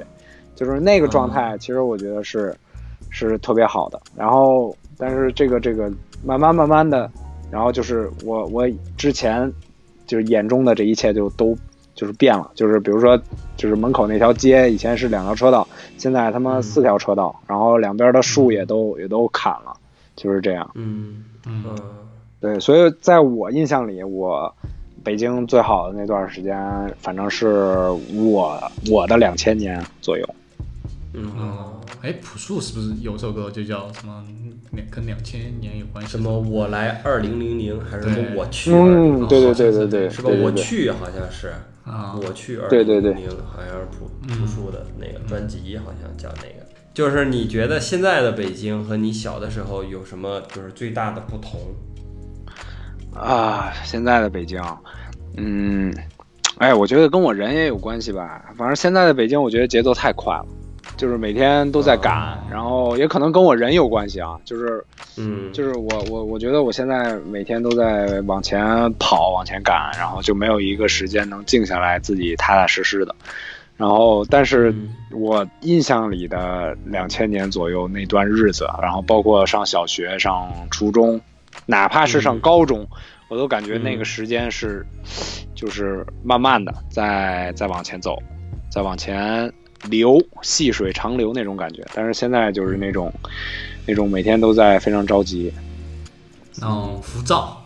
[0.57, 2.57] 就是那个状态，其实我觉得是
[3.11, 4.01] 是特别好的。
[4.17, 5.93] 然后，但是这个这个
[6.25, 7.11] 慢慢慢慢的，
[7.51, 8.67] 然后就是我我
[8.97, 9.53] 之前
[10.07, 11.55] 就是眼中的这一切就都
[11.95, 13.21] 就是变了，就是比如说
[13.59, 15.69] 就是门口那条街以前是两条车道，
[15.99, 19.77] 现在他妈四条车道，然后两边的树也都也都砍了，
[20.17, 20.71] 就是这样。
[20.77, 21.25] 嗯。
[21.47, 21.63] 嗯。
[21.67, 21.79] 嗯。
[22.41, 24.55] 对，所以在我印象里，我
[25.09, 26.55] 北京最好的那段时间，
[26.99, 27.47] 反正是
[28.13, 30.35] 我我的两千年左右。
[31.15, 34.23] 嗯哦，哎，朴树是不是有首歌就叫什么
[34.73, 36.11] 两跟两千年有关系？
[36.11, 40.29] 什么我来二零零零还是什么我去嗯，对对对对对，是吧？
[40.43, 41.55] 我去好像是
[41.85, 42.15] 啊？
[42.23, 46.67] 我去二对对对零零零，好像是朴朴树的那个专辑，好像叫那个。
[46.93, 51.59] 就是你觉得现在的北京和你小的时候有什么就是最大的不同？
[53.15, 54.63] 啊，现在的北京，
[55.37, 55.95] 嗯，
[56.59, 58.45] 哎，我觉得跟我人也有关系吧。
[58.57, 60.47] 反正现在的北京，我觉得节奏太快了，
[60.97, 64.85] 就是每天都在赶，然后也可能跟我人有关系啊，就是
[65.17, 73.15] 嗯，就是我我我觉得我现在每天都在往前跑，往前赶，然后就没有一个时间能静下来自己踏踏实实的。
[73.77, 81.21] 然后，但是嗯我印象里的两千年左右那段日子，然后包括上小学、上初中，
[81.67, 82.41] 哪怕是上嗯。
[82.41, 82.89] 高中，
[83.29, 84.05] 我都感觉那个嗯。
[84.05, 84.87] 时间是，
[85.55, 88.17] 就是慢慢的在在往前走，
[88.71, 89.53] 在往前
[89.83, 91.87] 流，细水长流那种感觉。
[91.93, 93.13] 但是现在就是那种
[93.87, 95.53] 那种每天都在非常着急，
[96.61, 97.63] 然后浮躁，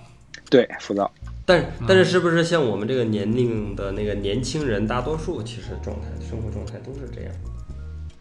[0.50, 1.10] 对，浮躁。
[1.44, 7.32] 但是但是是不是像我们这个年龄的那个年轻人，大多数其实状态生活状态都是这样。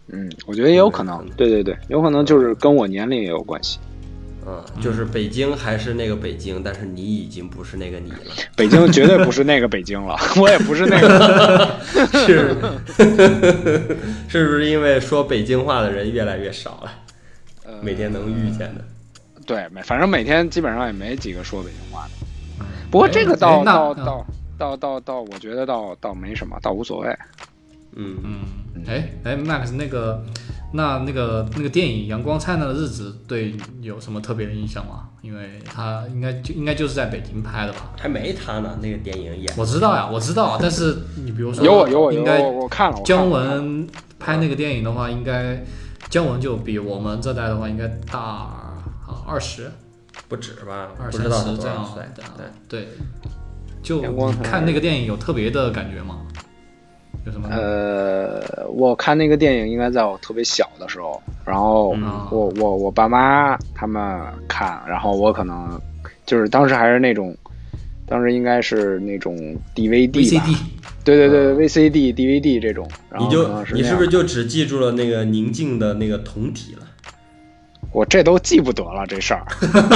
[0.08, 1.20] 嗯，我觉得也有可能。
[1.20, 3.80] 嗯，对对对，有可能就是跟我年龄也有关系。
[4.46, 8.18] 啊，就是北京还是那个北京，但是你已经不是那个你了。
[8.56, 11.80] 北京绝对不是那个北京了， 我也不是那个。
[12.26, 12.56] 是，
[14.28, 16.92] 是不是因为说北京话的人越来越少了？
[17.64, 18.84] 呃每天能遇见的，
[19.46, 22.66] 对，每反正每天基本上也没几个说北京话的。
[22.90, 24.26] 不过这个倒倒嗯倒
[24.58, 27.16] 倒倒倒，我觉得倒倒没什么，倒无所谓。
[27.96, 30.24] 嗯，嗯，哎哎，Max 那个，
[30.74, 35.10] 那那个那个电影《阳光灿烂的日子》对你有什么特别的印象吗？
[35.22, 37.92] 因为他应该就应该就是在北京拍的吧？
[37.98, 39.54] 还没他呢，那个电影演。
[39.58, 45.64] 我知道呀，我知道，但是你比如说有我有我应该我我看了，姜文拍那个电影的话，应该
[46.10, 48.84] 姜文就比我们这代的话应该大啊
[49.28, 49.70] 二十
[50.28, 50.90] 不止吧？
[50.98, 51.98] 二十这样。
[52.38, 52.88] 对，对，
[53.84, 54.02] 就
[54.42, 56.22] 看那个电影有特别的感觉吗？
[57.26, 57.48] 有什么？
[57.50, 62.28] 呃，我看那个电影应该在我特别小的时候，然后嗯。
[62.32, 65.80] 我我我爸妈他们看，然后我可能
[66.26, 67.36] 就是当时还是那种，
[68.06, 69.36] 当时应该是那种
[69.76, 70.08] DVD
[70.40, 70.46] 吧。
[70.46, 70.58] VCD
[71.04, 76.88] 对对对嗯，VCD、DVD 这种，然后你就你是不是就只记住了那个宁静的那个铜体了？
[77.92, 79.46] 我这都记不得了这事儿，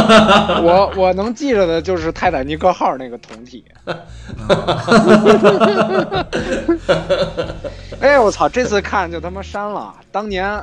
[0.61, 3.63] 我我能记着的就是泰坦尼克号那个同体。
[8.01, 8.49] 哎，我操！
[8.49, 9.95] 这次看就他妈删了。
[10.11, 10.61] 当年，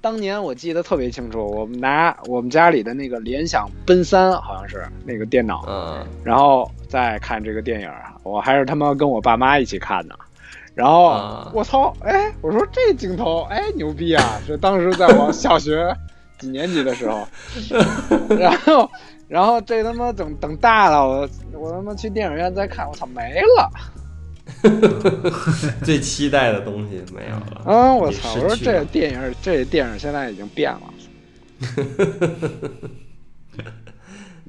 [0.00, 10.14] 当年我记得特别清楚，我们拿我们家里的那个联想奔三，好像是那个电脑，嗯，然后再看这个电影儿，我还是他妈跟我爸妈一起看的。
[10.74, 14.40] 然后、啊我操，哎，我说这镜头，哎，牛逼啊！
[14.46, 15.94] 是当时在我小学
[16.42, 17.24] 几年级的时候，
[18.36, 18.90] 然后，
[19.28, 23.70] 然后这他妈等等大了，我我他妈去电影院再看，我操，没了。
[25.84, 27.62] 最期待的东西没有了。
[27.64, 28.34] 嗯，我操！
[28.34, 30.80] 我说这电影，这电影现在已经变了。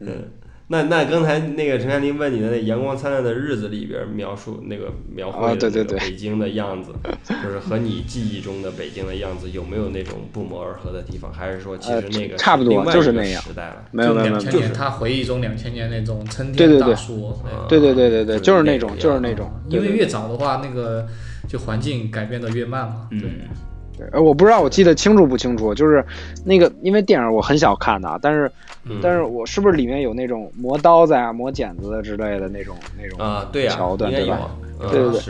[0.02, 0.28] 嗯，
[0.68, 6.92] 那那刚才那个陈山林问你的那《阳光灿烂的日子》里边描述那个描绘的那个啊对对对北京的样子，
[7.24, 11.32] 就是和你记忆中的北京的样子有没有那种不谋而合的地方？
[11.34, 13.84] 还是说其实那个呃差不多另外一个就是那样时代了？
[13.92, 19.52] 没有没有没有两，千就是年，他回忆中两千年那种撑对对对天大树，哎对对对对对，就是那种，就是那种。
[19.70, 21.06] 对对因为越早的话，那个
[21.48, 23.08] 就环境改变的越慢嘛。
[23.12, 23.30] 对，嗯对
[24.12, 26.04] 呃，我不知道我记得清楚不清楚，就是
[26.44, 28.52] 那个，因为电影我很小看的，但是
[28.86, 29.00] 嗯。
[29.02, 34.40] 但是我是不是里面有那种磨刀子啊、磨剪子的之类的那种那种啊，对呀、桥段，对吧？，
[34.80, 35.22] 嗯对对对。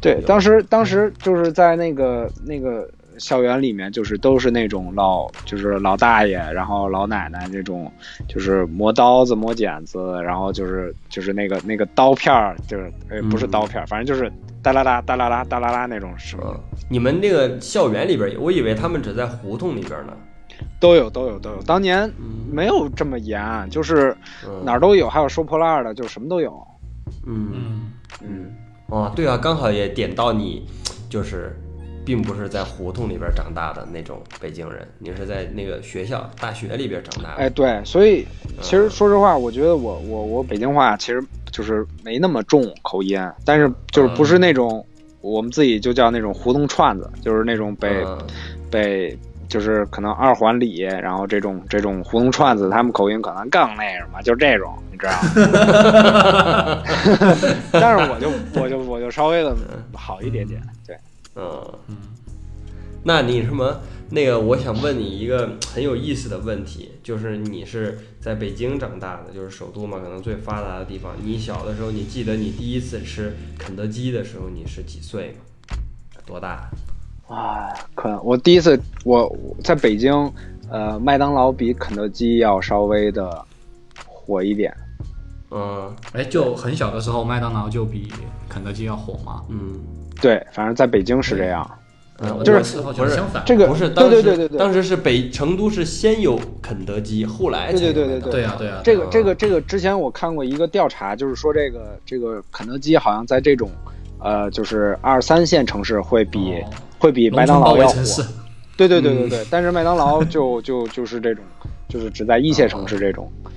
[0.00, 2.88] 对当时当时就是在那个那个
[3.18, 7.90] 校园里面，就是都是那种老就是老大爷，然后老奶奶这种，
[8.28, 14.30] 就是磨刀子、磨剪子，然后就是就是那个那个刀片儿，就是呃不是嗯刀片儿，反正就是
[14.62, 16.38] 哒啦啦哒啦啦哒啦啦那种声
[16.88, 20.12] 你们那个校园里边有，我以为他们只在胡同里边呢。
[20.80, 21.62] 都有都有都有。
[21.62, 26.52] 当年嗯没有这么严，就是嗯哪儿都有，还有收破烂儿的，就是什么都有。
[27.26, 27.92] 嗯嗯，
[28.22, 28.50] 嗯，
[28.88, 30.66] 哦，对啊，刚好也点到你，
[31.08, 31.56] 就是
[32.08, 37.42] 并不是在胡同里边长大的那种北京人，你是在那个学校、大学里边长大的。
[37.42, 38.26] 哎，对，所以
[38.62, 44.82] 其实嗯说实话，我觉得我我我北京话其实就是没那么重口音，但是就是不是那种、
[45.20, 48.18] 我们自己就叫那种胡同串子，就是那种北、嗯
[48.70, 49.14] 北
[49.46, 56.82] 就是可能二环里，然后这种这种胡同串子，他们口音可能更那什么，就这种，你知道吗？
[57.70, 58.30] 但是我就
[58.62, 59.54] 我就我就稍微的
[59.92, 60.96] 好一点点，对。
[61.38, 61.96] 嗯，
[63.04, 63.80] 那你什么
[64.10, 64.40] 那个？
[64.40, 71.12] 我想问你一个很有意思的问题，就是你是在北京长大的，就是首都嘛，可能最发达的地方。
[71.22, 75.76] 你小的时候，你记得你第一次吃肯德基的时候，你是几岁吗？
[76.26, 76.68] 多大？
[77.28, 80.12] 啊，可能我第一次我我在北京，
[80.70, 83.44] 呃，麦当劳比肯德基要稍微的
[84.06, 84.74] 火一点。
[85.50, 88.10] 嗯哎，就很小的时候，麦当劳就比
[88.48, 89.44] 肯德基要火嘛。
[89.48, 89.78] 嗯
[90.20, 91.68] 对，反正在北京是这样。
[92.20, 93.20] 嗯，就是不是。
[93.46, 103.70] 这个不是当时对对对对对当时是北成都是先有肯德基，后来对对对麦当劳对啊对啊这个这个这个之前我看过一个调查，就是说这个这个肯德基好像在这种
[104.18, 107.94] 呃就是二三线城市会比、哦会比麦当劳要火
[108.76, 111.44] 对对对对对，但是麦当劳就就就是这种，
[111.88, 113.30] 就是只在一线城市这种。
[113.44, 113.47] 对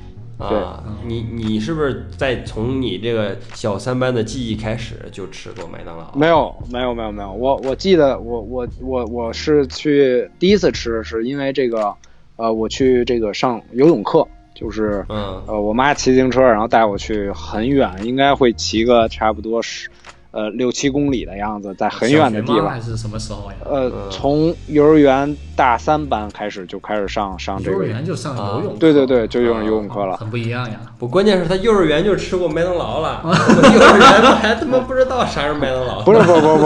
[0.41, 6.11] 啊，你你是不是在从你这个小三班的记忆开始就吃过麦当劳？
[6.15, 11.93] 没有没有没有没有，我我记得我我我我是去第一次吃，是因为这个
[12.37, 15.41] 呃我去这个上游泳课，就是嗯。
[15.47, 19.89] 呃我妈骑自行车，然后带我去很远，应该会骑个差不多十
[20.31, 22.81] 呃六七公里的样子，在很远的地方还。
[22.81, 23.57] 是什么时候呀？
[23.63, 30.17] 呃嗯，从幼儿园大三班开始就开始上上这个幼儿，园就上游泳课，对对对，就用游泳课了。
[30.17, 30.81] 很不一样呀。
[30.97, 36.01] 不，关键是他幼儿园就吃过麦当劳了， 幼儿园还他妈不知道啥是麦当劳。
[36.03, 36.57] 不是不是不是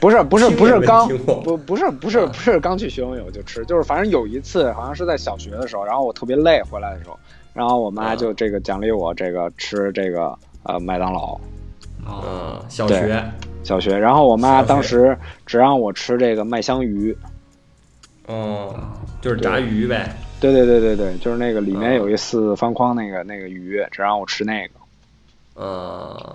[0.00, 1.08] 不是不是不是不是刚
[1.42, 7.18] 不不是不是不是刚去学游泳就吃，就是反正有一次好像是在小学的时候，然后我特别累回来的时候，
[7.52, 10.32] 然后我妈就这个奖励我这个吃这个
[10.62, 11.38] 呃麦当劳
[12.08, 12.24] 哦，
[12.62, 13.22] 嗯，小学。
[13.64, 17.14] 小学，然后我妈当时只让我吃这个麦香鱼，
[18.26, 18.74] 哦，
[19.20, 20.16] 就是炸鱼呗。
[20.40, 21.96] 对对对对对，就是那个里面嗯。
[21.96, 24.74] 有一四方框那个那个鱼，只让我吃那个。
[25.56, 26.27] 嗯，对，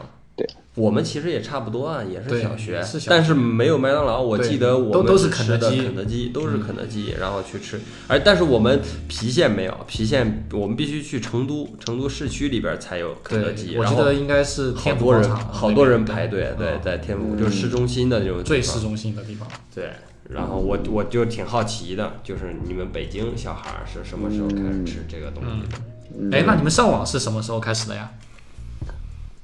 [0.75, 4.19] 我们其实也差不多啊，也是小学，是小学但是没有麦当劳。
[4.19, 7.79] 我记得我们都都是吃的肯德基肯德基都是肯德基，然后去吃。
[8.07, 13.77] 而但是我们郫县没有，郫县我们必须去成都，成都市区里边才有肯德基。
[13.77, 19.47] 我然后记得应该是好天府多人广场好多人排队，对，嗯在天府就是市中心的那种最市中心的地方。
[19.75, 19.91] 对，
[20.29, 25.77] 然后我我就挺好奇的，就是你们北京小孩儿是什么时候开始吃这个东西的？
[26.19, 28.09] 嗯哎，那你们上网是什么时候开始的呀？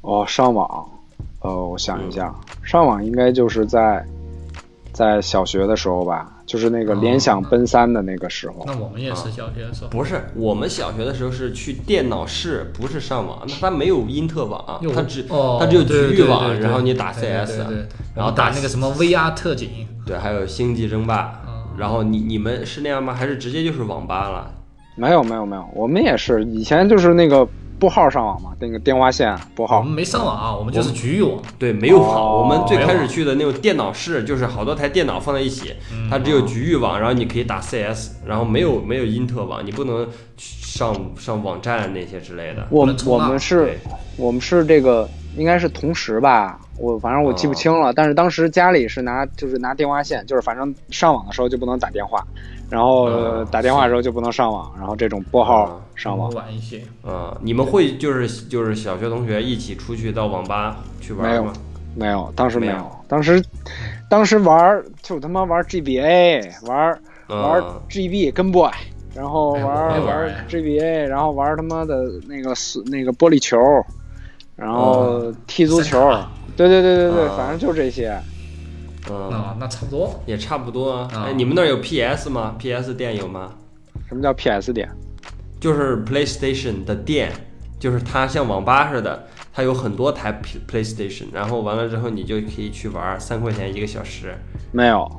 [0.01, 0.89] 哦，上网，
[1.42, 4.06] 呃，我想一下，嗯上网应该就是在
[4.92, 8.64] 在小学的时候吧，就是那个哦联想奔三的那个时候。
[8.68, 9.90] 那我们也是小学的时候。
[9.90, 23.14] 不是，我们小学的时候是去电脑室，不是上网，那它没有因特网，有它只哦，它只有局域网，对对对然后你打对对 CS，对对然后打那个什么 VR 特警，对，还有星际争霸，嗯然后你你们是那样吗？
[23.14, 24.52] 还是直接就是网吧了？
[24.96, 27.48] 没有没有没有，我们也是以前就是那个
[27.80, 29.93] 拨号上网嘛，那个电话线拨号我们。
[29.93, 31.41] 没上网啊，我们就是局域网。
[31.57, 32.15] 对，没有网。
[32.15, 35.73] 哦我们最开始去的那种电脑室，就是好多台电脑放在一起，
[36.09, 40.07] 它只有局域网，然后你可以打 CS，然后没有没有因特网，你不能
[40.38, 42.67] 上上网站那些之类的。
[42.69, 43.80] 我不能冲浪我们是，
[44.17, 45.09] 我们是这个
[45.40, 52.26] 应该是同时吧，我反正我记不清了，但是当时家里是拿就是拿电话线，就是反正上网的时候就不能打电话，
[52.70, 56.84] 然后、嗯打电话的时候就不能上网，然后这种拨号上网晚一些。
[57.04, 61.54] 嗯，你们会就是就是小学同学一起出去到网吧去玩吗？
[61.96, 63.44] 没有，当时没有，没有当时
[64.10, 68.70] 当时玩就他妈玩 GBA 玩儿玩嗯 GB 跟 boy，
[69.16, 73.58] 然后玩玩 GBA，然后玩他妈的那个死那个玻璃球，
[74.60, 75.99] 然后踢足球
[76.57, 78.20] 对对对对对，啊反正就这些。
[79.10, 80.22] 嗯，啊，那差不多。
[80.26, 83.53] 也差不多哎，你们那儿有 PS 吗？PS 店有吗？
[84.07, 84.89] 什么叫 PS 店？
[85.60, 87.32] 就是 PlayStation 的店，
[87.80, 94.36] 就是它像网吧似的，它有很多台 PlayStation，然后完了之后你就可以去玩，三块钱一个小时。
[94.72, 95.10] 没有，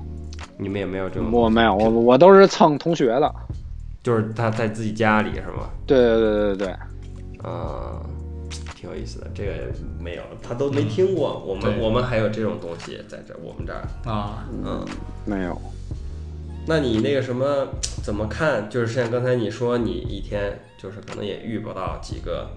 [0.58, 1.32] 你们也没有这种？
[1.32, 3.34] 我没有，我我都是蹭同学的。
[4.02, 5.68] 就是他在自己家里是吗？
[5.86, 6.74] 对对对对对，
[7.44, 8.00] 嗯，
[8.80, 9.52] 挺有意思的，这个
[9.98, 11.38] 没有，他都没听过。
[11.46, 14.82] 我们我们还有这种东西在这儿，我们这儿，啊，嗯。
[15.26, 15.60] 没有。
[16.66, 17.68] 那你那个什么
[18.02, 18.70] 怎么看？
[18.70, 22.48] 就是像刚才你说，你一天就是可能也遇不到几个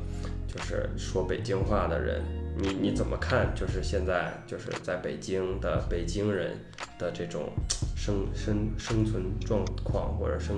[0.48, 2.22] 就是说北京话的人，
[2.58, 3.54] 你你怎么看？
[3.54, 6.58] 就是现在就是在北京的北京人
[6.98, 7.50] 的这种
[7.98, 10.56] 生生生存状况或者生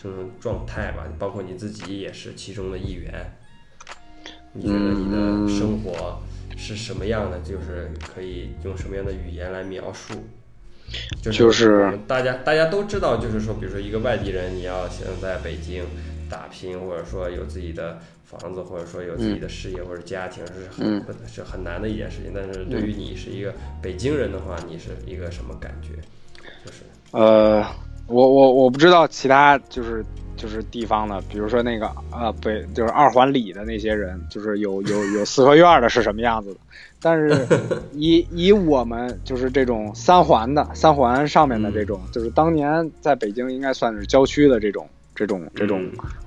[0.00, 3.30] 生存状态吧，包括你自己也是其中的一员。
[4.54, 6.18] 你觉得你的生活
[6.56, 7.38] 是什么样的？
[7.40, 10.14] 就是可以用什么样的语言来描述？
[11.20, 15.82] 就是就是大家大家都知道，就是说，比如说一个外地人，你要想在北京
[16.30, 22.32] 打拼，或者说有自己的房子，或者说有自己的事业或者家庭，是很、是很难的一件事情。
[22.34, 23.52] 但是对于你是一个
[23.82, 25.90] 北京人的话，你是一个什么感觉？
[26.64, 27.64] 就是呃，
[28.06, 30.04] 我我我不知道其他就是
[30.36, 36.60] 就是地方的，比如说那个呃北就是二环里的那些人，就是有有有四合院的是什么样子的，
[37.00, 37.46] 但是
[37.92, 45.80] 以以我们就是这种三环的三环上面的这种，就是当年在北京应该算是郊区的这种这种这种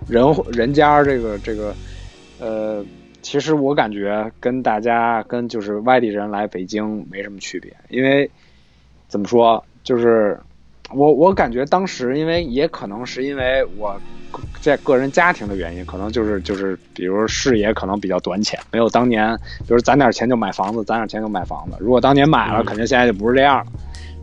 [0.08, 1.76] 人人家这个这个
[2.40, 2.86] 呃。
[3.24, 8.30] 其实我感觉跟大家跟就是外地人来北京没什么区别，因为
[9.10, 10.40] 怎么说，就是
[10.94, 13.96] 我我感觉当时，因为也可能是因为我
[14.62, 21.78] 在个人家庭的原因，可能就是就是，比如视野可能比较短浅，没有当年，比如攒点钱就买房子，攒点钱就买房子。
[21.80, 23.66] 如果当年买了，嗯肯定现在就不是这样了。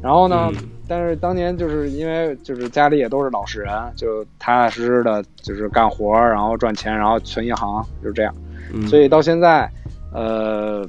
[0.02, 8.34] 然后呢，嗯但是当年就是因为就是家里也都是老实人，就踏踏实实的，就是干活，然后赚钱，然后存银行，就是这样。
[8.72, 9.70] 嗯所以到现在，
[10.12, 10.86] 呃，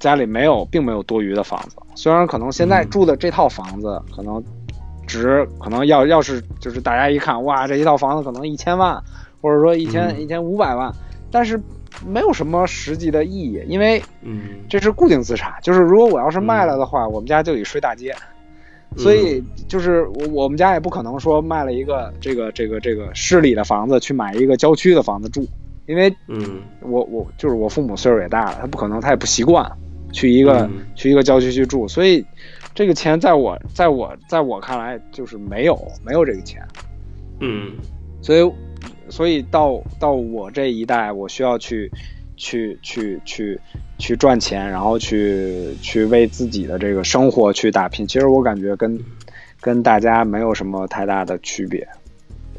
[0.00, 1.76] 家里没有，并没有多余的房子。
[1.94, 4.42] 虽然可能现在嗯住的这套房子可能
[5.06, 9.02] 值，可能要要是就是大家一看，哇，这一套房子可能一千万，
[9.40, 10.20] 或者说一千嗯。
[10.20, 10.92] 一千五百万，
[11.30, 11.60] 但是
[12.06, 14.60] 没有什么实际的意义，因为嗯。
[14.68, 18.14] 这是固定资产，就是如果我要是卖了的话，我们家就得睡大街。
[18.96, 25.46] 所以就是我我们家也不可能说卖了一个这个这个这个市里的房子去买一个郊区的房子住，
[25.86, 26.60] 因为嗯。
[26.80, 29.70] 我我就是我父母岁数也大了，他不可能他也不习惯
[30.12, 30.86] 去一个、嗯。
[30.94, 32.24] 去一个郊区去住，所以
[32.76, 36.62] 这个钱在我在我在我看来就是没有没有这个钱，
[37.40, 37.72] 嗯。
[38.22, 38.52] 所以
[39.08, 41.90] 所以到到我这一代，我需要去
[42.36, 43.60] 去去去
[43.98, 48.06] 去赚钱，然后去去为自己的这个生活去打拼。
[48.06, 48.98] 其实我感觉跟
[49.60, 51.86] 跟大家没有什么太大的区别，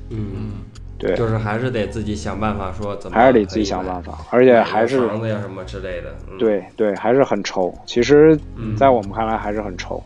[0.10, 0.52] 嗯，
[0.98, 6.16] 对，就是还是得自己想办法说怎么还是得自己想办法，而且还是房子呀什么之类的。
[6.32, 7.74] 嗯、，对对，还是很愁。
[7.86, 10.02] 其实嗯，在我们看来还是很愁。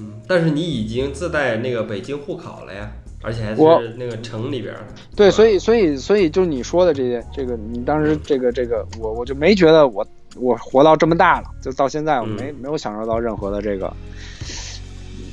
[0.00, 2.90] 嗯，但是你已经自带那个北京户口了呀，
[3.22, 4.80] 而且还我是那个城里边儿。
[5.14, 10.06] 对，所以所以所以就你说的这些，这个你当时这个这个，我我就没觉得我
[10.36, 13.92] 我活到这么大了，就到现在我没、没有享受到任何的这个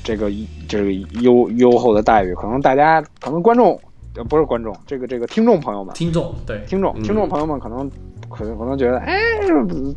[0.04, 0.30] 这个
[0.68, 0.92] 这个
[1.22, 2.36] 优优厚的待遇。
[2.36, 3.80] 可能大家可能观众
[4.16, 7.90] 呃不是观众，这个这个听众朋友们，听众对，听众嗯听众朋友们可能
[8.30, 9.20] 可能可能觉得哎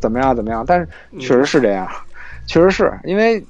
[0.00, 0.88] 怎么样怎么样，但是
[1.18, 1.88] 确实是这样，
[2.46, 2.92] 确实是。
[3.04, 3.44] 因为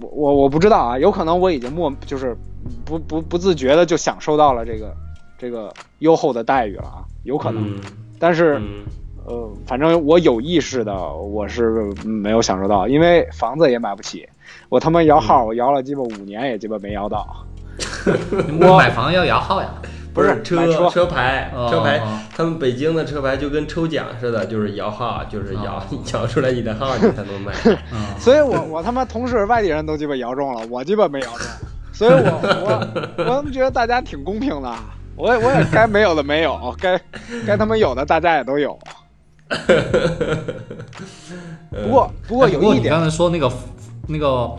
[0.00, 2.36] 我我我不知道啊，有可能我已经默就是
[2.84, 4.94] 不不不自觉的就享受到了这个
[5.38, 7.80] 这个优厚的待遇了啊，有可能，嗯。
[8.18, 8.84] 但是、嗯
[9.26, 14.28] 呃，反正我有意识的我是没有享受到，因为房子也买不起，
[14.68, 17.26] 我他妈摇号我摇了鸡巴五年也鸡巴没摇到，
[18.60, 19.68] 我买房要摇号呀，
[20.12, 21.06] 不是车买车。
[21.06, 25.82] 牌哦车牌哦，他们北京的车牌就跟抽奖似的，就是摇号，就是摇哦。
[26.12, 27.52] 摇出来你的号，你才能买。
[27.92, 31.46] 嗯， 所以我我他妈同事外地人都鸡巴摇中了，我鸡巴没摇中，
[31.92, 32.88] 所以我我
[33.24, 34.74] 我怎么觉得大家挺公平的，
[35.16, 37.00] 我也我也该没有的没有，该
[37.46, 38.78] 该他妈有的大家也都有。
[41.70, 42.84] 不过不过哎不过有一点。
[42.84, 43.50] 你刚才说那个
[44.06, 44.50] 那个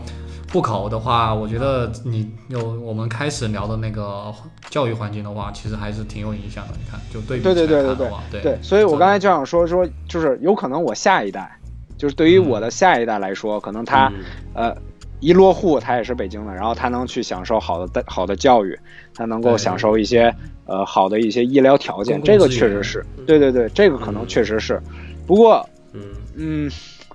[0.52, 4.32] 户口的话，我觉得你有我们开始聊的那个
[4.68, 6.74] 教育环境的话，其实还是挺有影响的。
[6.74, 11.50] 你看，就对比对对对对对对，所以我刚才就想说说，就是有可能我下一代，
[11.96, 14.76] 就是对于我的下一代来说，可能他、嗯呃
[15.20, 18.78] 一落户他也是北京的，然后他能去享受好的好的教育，
[19.14, 20.34] 他能够享受一些
[20.66, 24.82] 呃好的一些医疗条件，这个确实是，对对对，这个可能嗯确实是，
[25.26, 26.02] 不过嗯。
[26.34, 26.70] 嗯，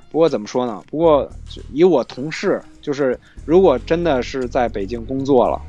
[0.09, 0.81] 不过怎么说呢？
[0.89, 1.29] 不过
[1.73, 5.61] 以我同事，就是如果真的是在北京工作了，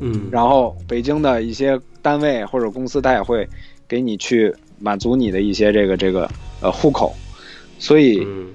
[0.00, 3.48] 嗯，然后北京的一些单位或者公司，他也会
[3.88, 6.30] 给你去满足你的一些这个这个
[6.60, 7.14] 呃户口，
[7.78, 8.48] 所以嗯。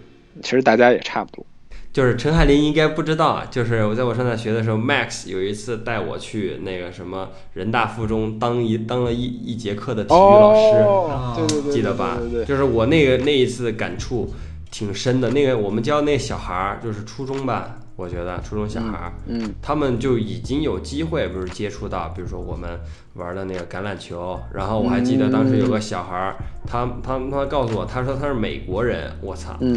[0.44, 1.44] 其实大家也差不多。
[1.92, 12.18] 就是陈海林应该不知道啊，就是我在我上大学的时候 Max 有一次带我去那个什么人大附中当一当了一一节课的体育老师，哦，对对对，记得吧？
[12.20, 14.32] 对对对，就是我那个那一次感触
[14.70, 15.32] 挺深的。
[15.32, 22.80] 那个我们教那小孩儿，就是初中吧，我觉得初中小孩儿，嗯他们就已经有机会，不是接触到，比如说我们
[23.16, 24.40] 玩的那个橄榄球。
[24.54, 26.36] 然后我还记得当时有个小孩儿，
[26.68, 29.58] 他他他告诉我，他说他是美国人，我操！
[29.62, 29.76] 嗯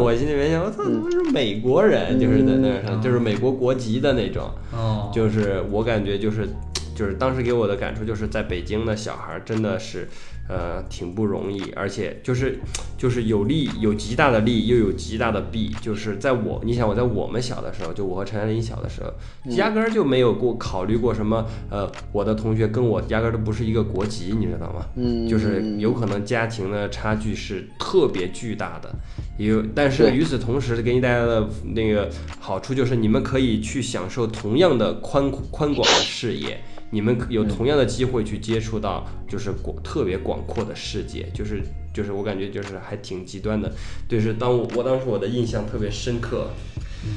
[0.00, 2.20] 我心里面想，我操，怎么是美国人？
[2.20, 4.48] 就是在那儿上，就是美国国籍的那种。
[4.72, 6.46] 哦，就是我感觉就是，
[6.94, 10.06] 就是当时给我的感触就是在北京的小孩儿真的是，
[10.50, 12.58] 呃，挺不容易，而且就是
[12.98, 15.70] 就是有利有极大的利，又有极大的弊。
[15.80, 19.12] 就是在我，你想我在我们小的时候，就我和陈安林小的时候，
[19.52, 24.86] 压根儿就没有过考虑过什么，呃，我的同学跟我压根儿都不是一个国籍，你知道吗？
[24.96, 28.90] 嗯，就是有可能家庭的差距是特别巨大的，
[29.38, 36.60] 也有，但是与此同时给你带来的那个好处就是你们可以去享受同样的宽宽广的视野，
[36.90, 41.62] 你们有同样的机会去接触到就是广特别广阔的世界，就是
[41.94, 43.72] 就是我感觉就是还挺极端的，
[44.08, 46.50] 就是当我我当时我的印象特别深刻，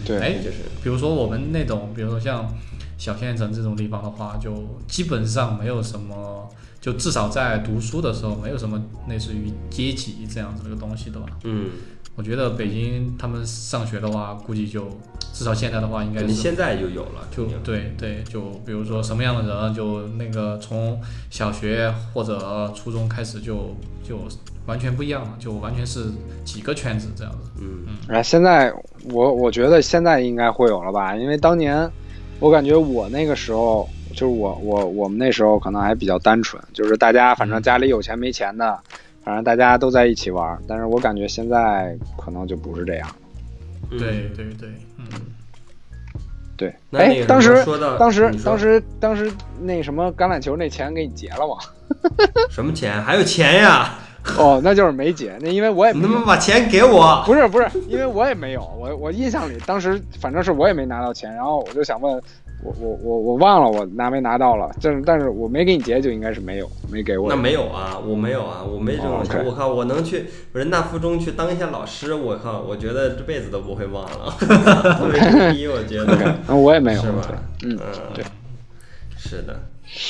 [0.05, 2.47] 对，哎，就是比如说我们那种，比如说像
[2.97, 6.47] 小县城这种地方的话，就基本上没有什么，
[6.79, 11.27] 就至少在读书的时候没有什么类似于阶级这样子的一个东西的吧。
[11.43, 11.69] 嗯，
[12.15, 14.87] 我觉得北京他们上学的话，估计就
[15.33, 20.99] 至少现在的话，应该是现在就有了，就对对，就比如说什么样的人，就那个从
[21.29, 23.75] 小学或者初中开始就
[24.07, 24.19] 就
[24.67, 26.11] 完全不一样了，就完全是
[26.45, 27.49] 几个圈子这样子。
[27.59, 28.71] 嗯哎，现在
[29.05, 31.89] 我我觉得现在应该会有了吧，因为当年
[32.39, 38.79] 我感觉我那个时候，就是我我我们那时候可能还比较单纯，就是大家反正家里有钱没钱的，
[39.23, 40.59] 反正大家都在一起玩儿。
[40.67, 43.09] 但是我感觉现在可能就不是这样。
[43.91, 45.05] 嗯对对对，嗯。
[46.55, 51.57] 对，哎当时说到当时当时当时那什么橄榄球那钱给你结了吗？
[52.49, 53.01] 什么钱？
[53.01, 53.95] 还有钱呀？
[54.37, 57.21] 哦，那就是没结，那因为我也能不能把钱给我！
[57.25, 62.21] 不是不是，因为我也没有，我我印象里当时反正是我也没拿到钱，然后我就想问，
[62.63, 67.29] 我我我我忘了我拿没拿到了，但是但是我没给你结就应该是没有，没给我。
[67.29, 76.37] 那没有啊，我没有啊，我没这种我靠，我能去人大附中去当一下老师，我靠，我觉得这辈子都不会忘了， 特别牛逼，我觉得。
[76.47, 77.21] 嗯，我也没有，是吧？
[77.63, 77.77] 嗯，
[78.13, 78.23] 对，
[79.17, 79.59] 是的。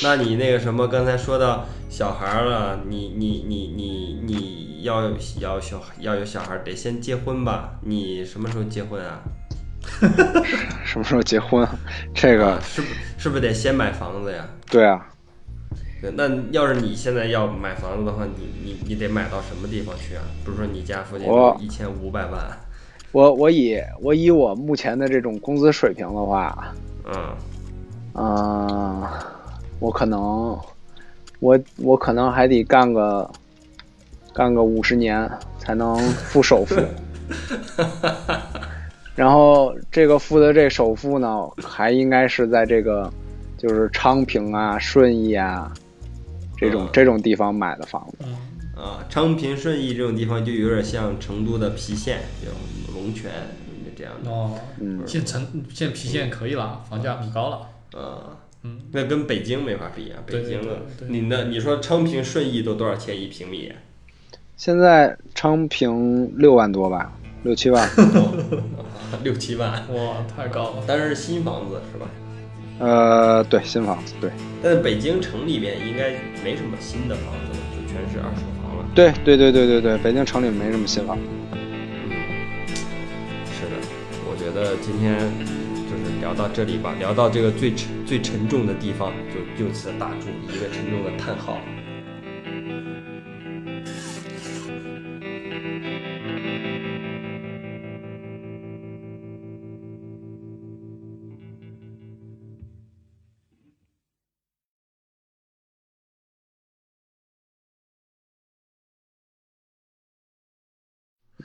[0.02, 7.80] 那你那个什么，刚才说到小孩了，你你你你你要有要小要有小孩，得先结婚吧？
[7.82, 9.20] 你什么时候结婚啊？
[10.84, 11.66] 什么时候结婚？
[12.14, 14.46] 这个是不是不是得先买房子呀？
[14.70, 15.06] 对啊，
[16.00, 20.22] 对，那要是你现在要买房子的话，你你你得买到什么地方去啊？
[20.44, 22.40] 比如说你家附近我一千五百万，
[23.12, 26.74] 我我以我以我目前的这种工资水平的话，
[27.04, 27.36] 嗯，
[28.14, 29.02] 嗯、
[29.78, 30.58] 我可能
[31.40, 33.30] 我我可能还得干个
[34.32, 36.74] 干个五十年才能付首付，
[39.14, 43.12] 然后这个付的这首付呢，还应该是在这个
[43.56, 45.72] 就是昌平啊、顺义啊
[46.56, 48.26] 这种嗯这种地方买的房子。
[48.26, 52.56] 嗯，啊，昌平、顺义这种地方就有点像成都的郫县这种
[52.94, 53.30] 龙泉
[53.96, 57.56] 这样的，哦，嗯，现成现郫县可以了，房价很高了。
[57.96, 58.34] 啊，
[58.64, 63.72] 嗯，那跟北京没法比啊，北京的对对你那你说昌平、顺义都多少钱一平米？
[64.56, 67.12] 现在昌平六万多吧，
[67.44, 67.88] 六七万。
[69.22, 70.82] 六七万，哇，太高了。
[70.86, 72.06] 但是是新房子是吧？
[72.80, 74.30] 呃，对，新房子，对，
[74.60, 76.10] 但北京城里面应该
[76.42, 78.84] 没什么新的房子了，就全是二手房了。
[78.94, 81.16] 对，对，对，对，对，对，北京城里没什么新房。
[81.52, 82.10] 嗯，
[83.46, 83.76] 是的，
[84.26, 85.16] 我觉得今天
[85.88, 91.60] 就是聊到这里吧，聊到这个最沉最沉重的地方，就就此打住一个沉重的叹号。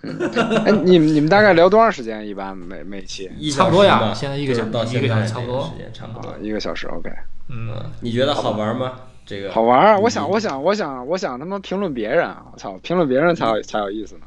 [0.66, 2.26] 哎，你们你们大概聊多长时间？
[2.26, 7.10] 一般每每期差不多呀现在一个小时到一个小时差不多差不多啊。，一个小时，OK，
[7.50, 8.94] 嗯，嗯，你觉得好玩吗？
[9.26, 9.98] 这个好玩儿。
[9.98, 12.44] 你我想，我想，我想，我想他妈评论别人啊！
[12.52, 14.22] 我操，评论别人才有才有意思呢。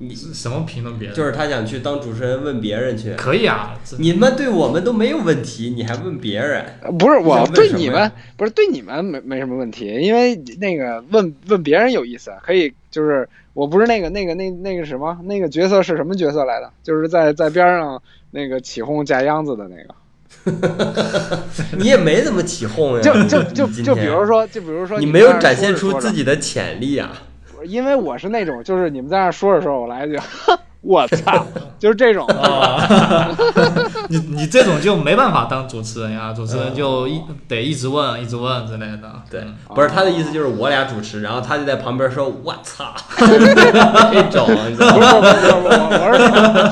[0.00, 1.16] 你什么评论别人？
[1.16, 6.64] 就是他想去当主持人问别人去，可以啊，你们对我们都没有问题，你还问别人？
[6.82, 13.28] 呃不是我对你们，不是对你们没没什么问题，因为那个问问别人有意思，可以就是
[13.58, 16.70] 我不是那个那个那那个什么那个角色是什么角色来的？
[16.84, 18.00] 就是在在边上
[18.30, 21.42] 那个起哄架秧子的那个，
[21.76, 27.24] 你也没怎么起哄呀，就就就就比如说就比如说你没有展现出自己的潜力啊。
[27.68, 30.18] 因为我是那种，就是你们在那说着说着，我来一句，
[30.80, 31.44] 我操，
[31.78, 32.26] 就是这种。
[32.26, 33.28] 啊
[34.08, 39.12] 你你这种就没办法当主持人呀，主持人就一得一直问一直问之类的。
[39.30, 44.76] 对嗯，不是他的意思，就是我俩主持，然后他就在旁边说：“我操！”这种，不是？
[44.76, 46.18] 不是不是，我我是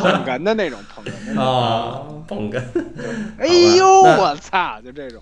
[0.02, 1.40] 捧哏的那种捧哏。
[1.40, 2.62] 啊，捧哏。
[3.38, 5.20] 哎呦，我操，就这种。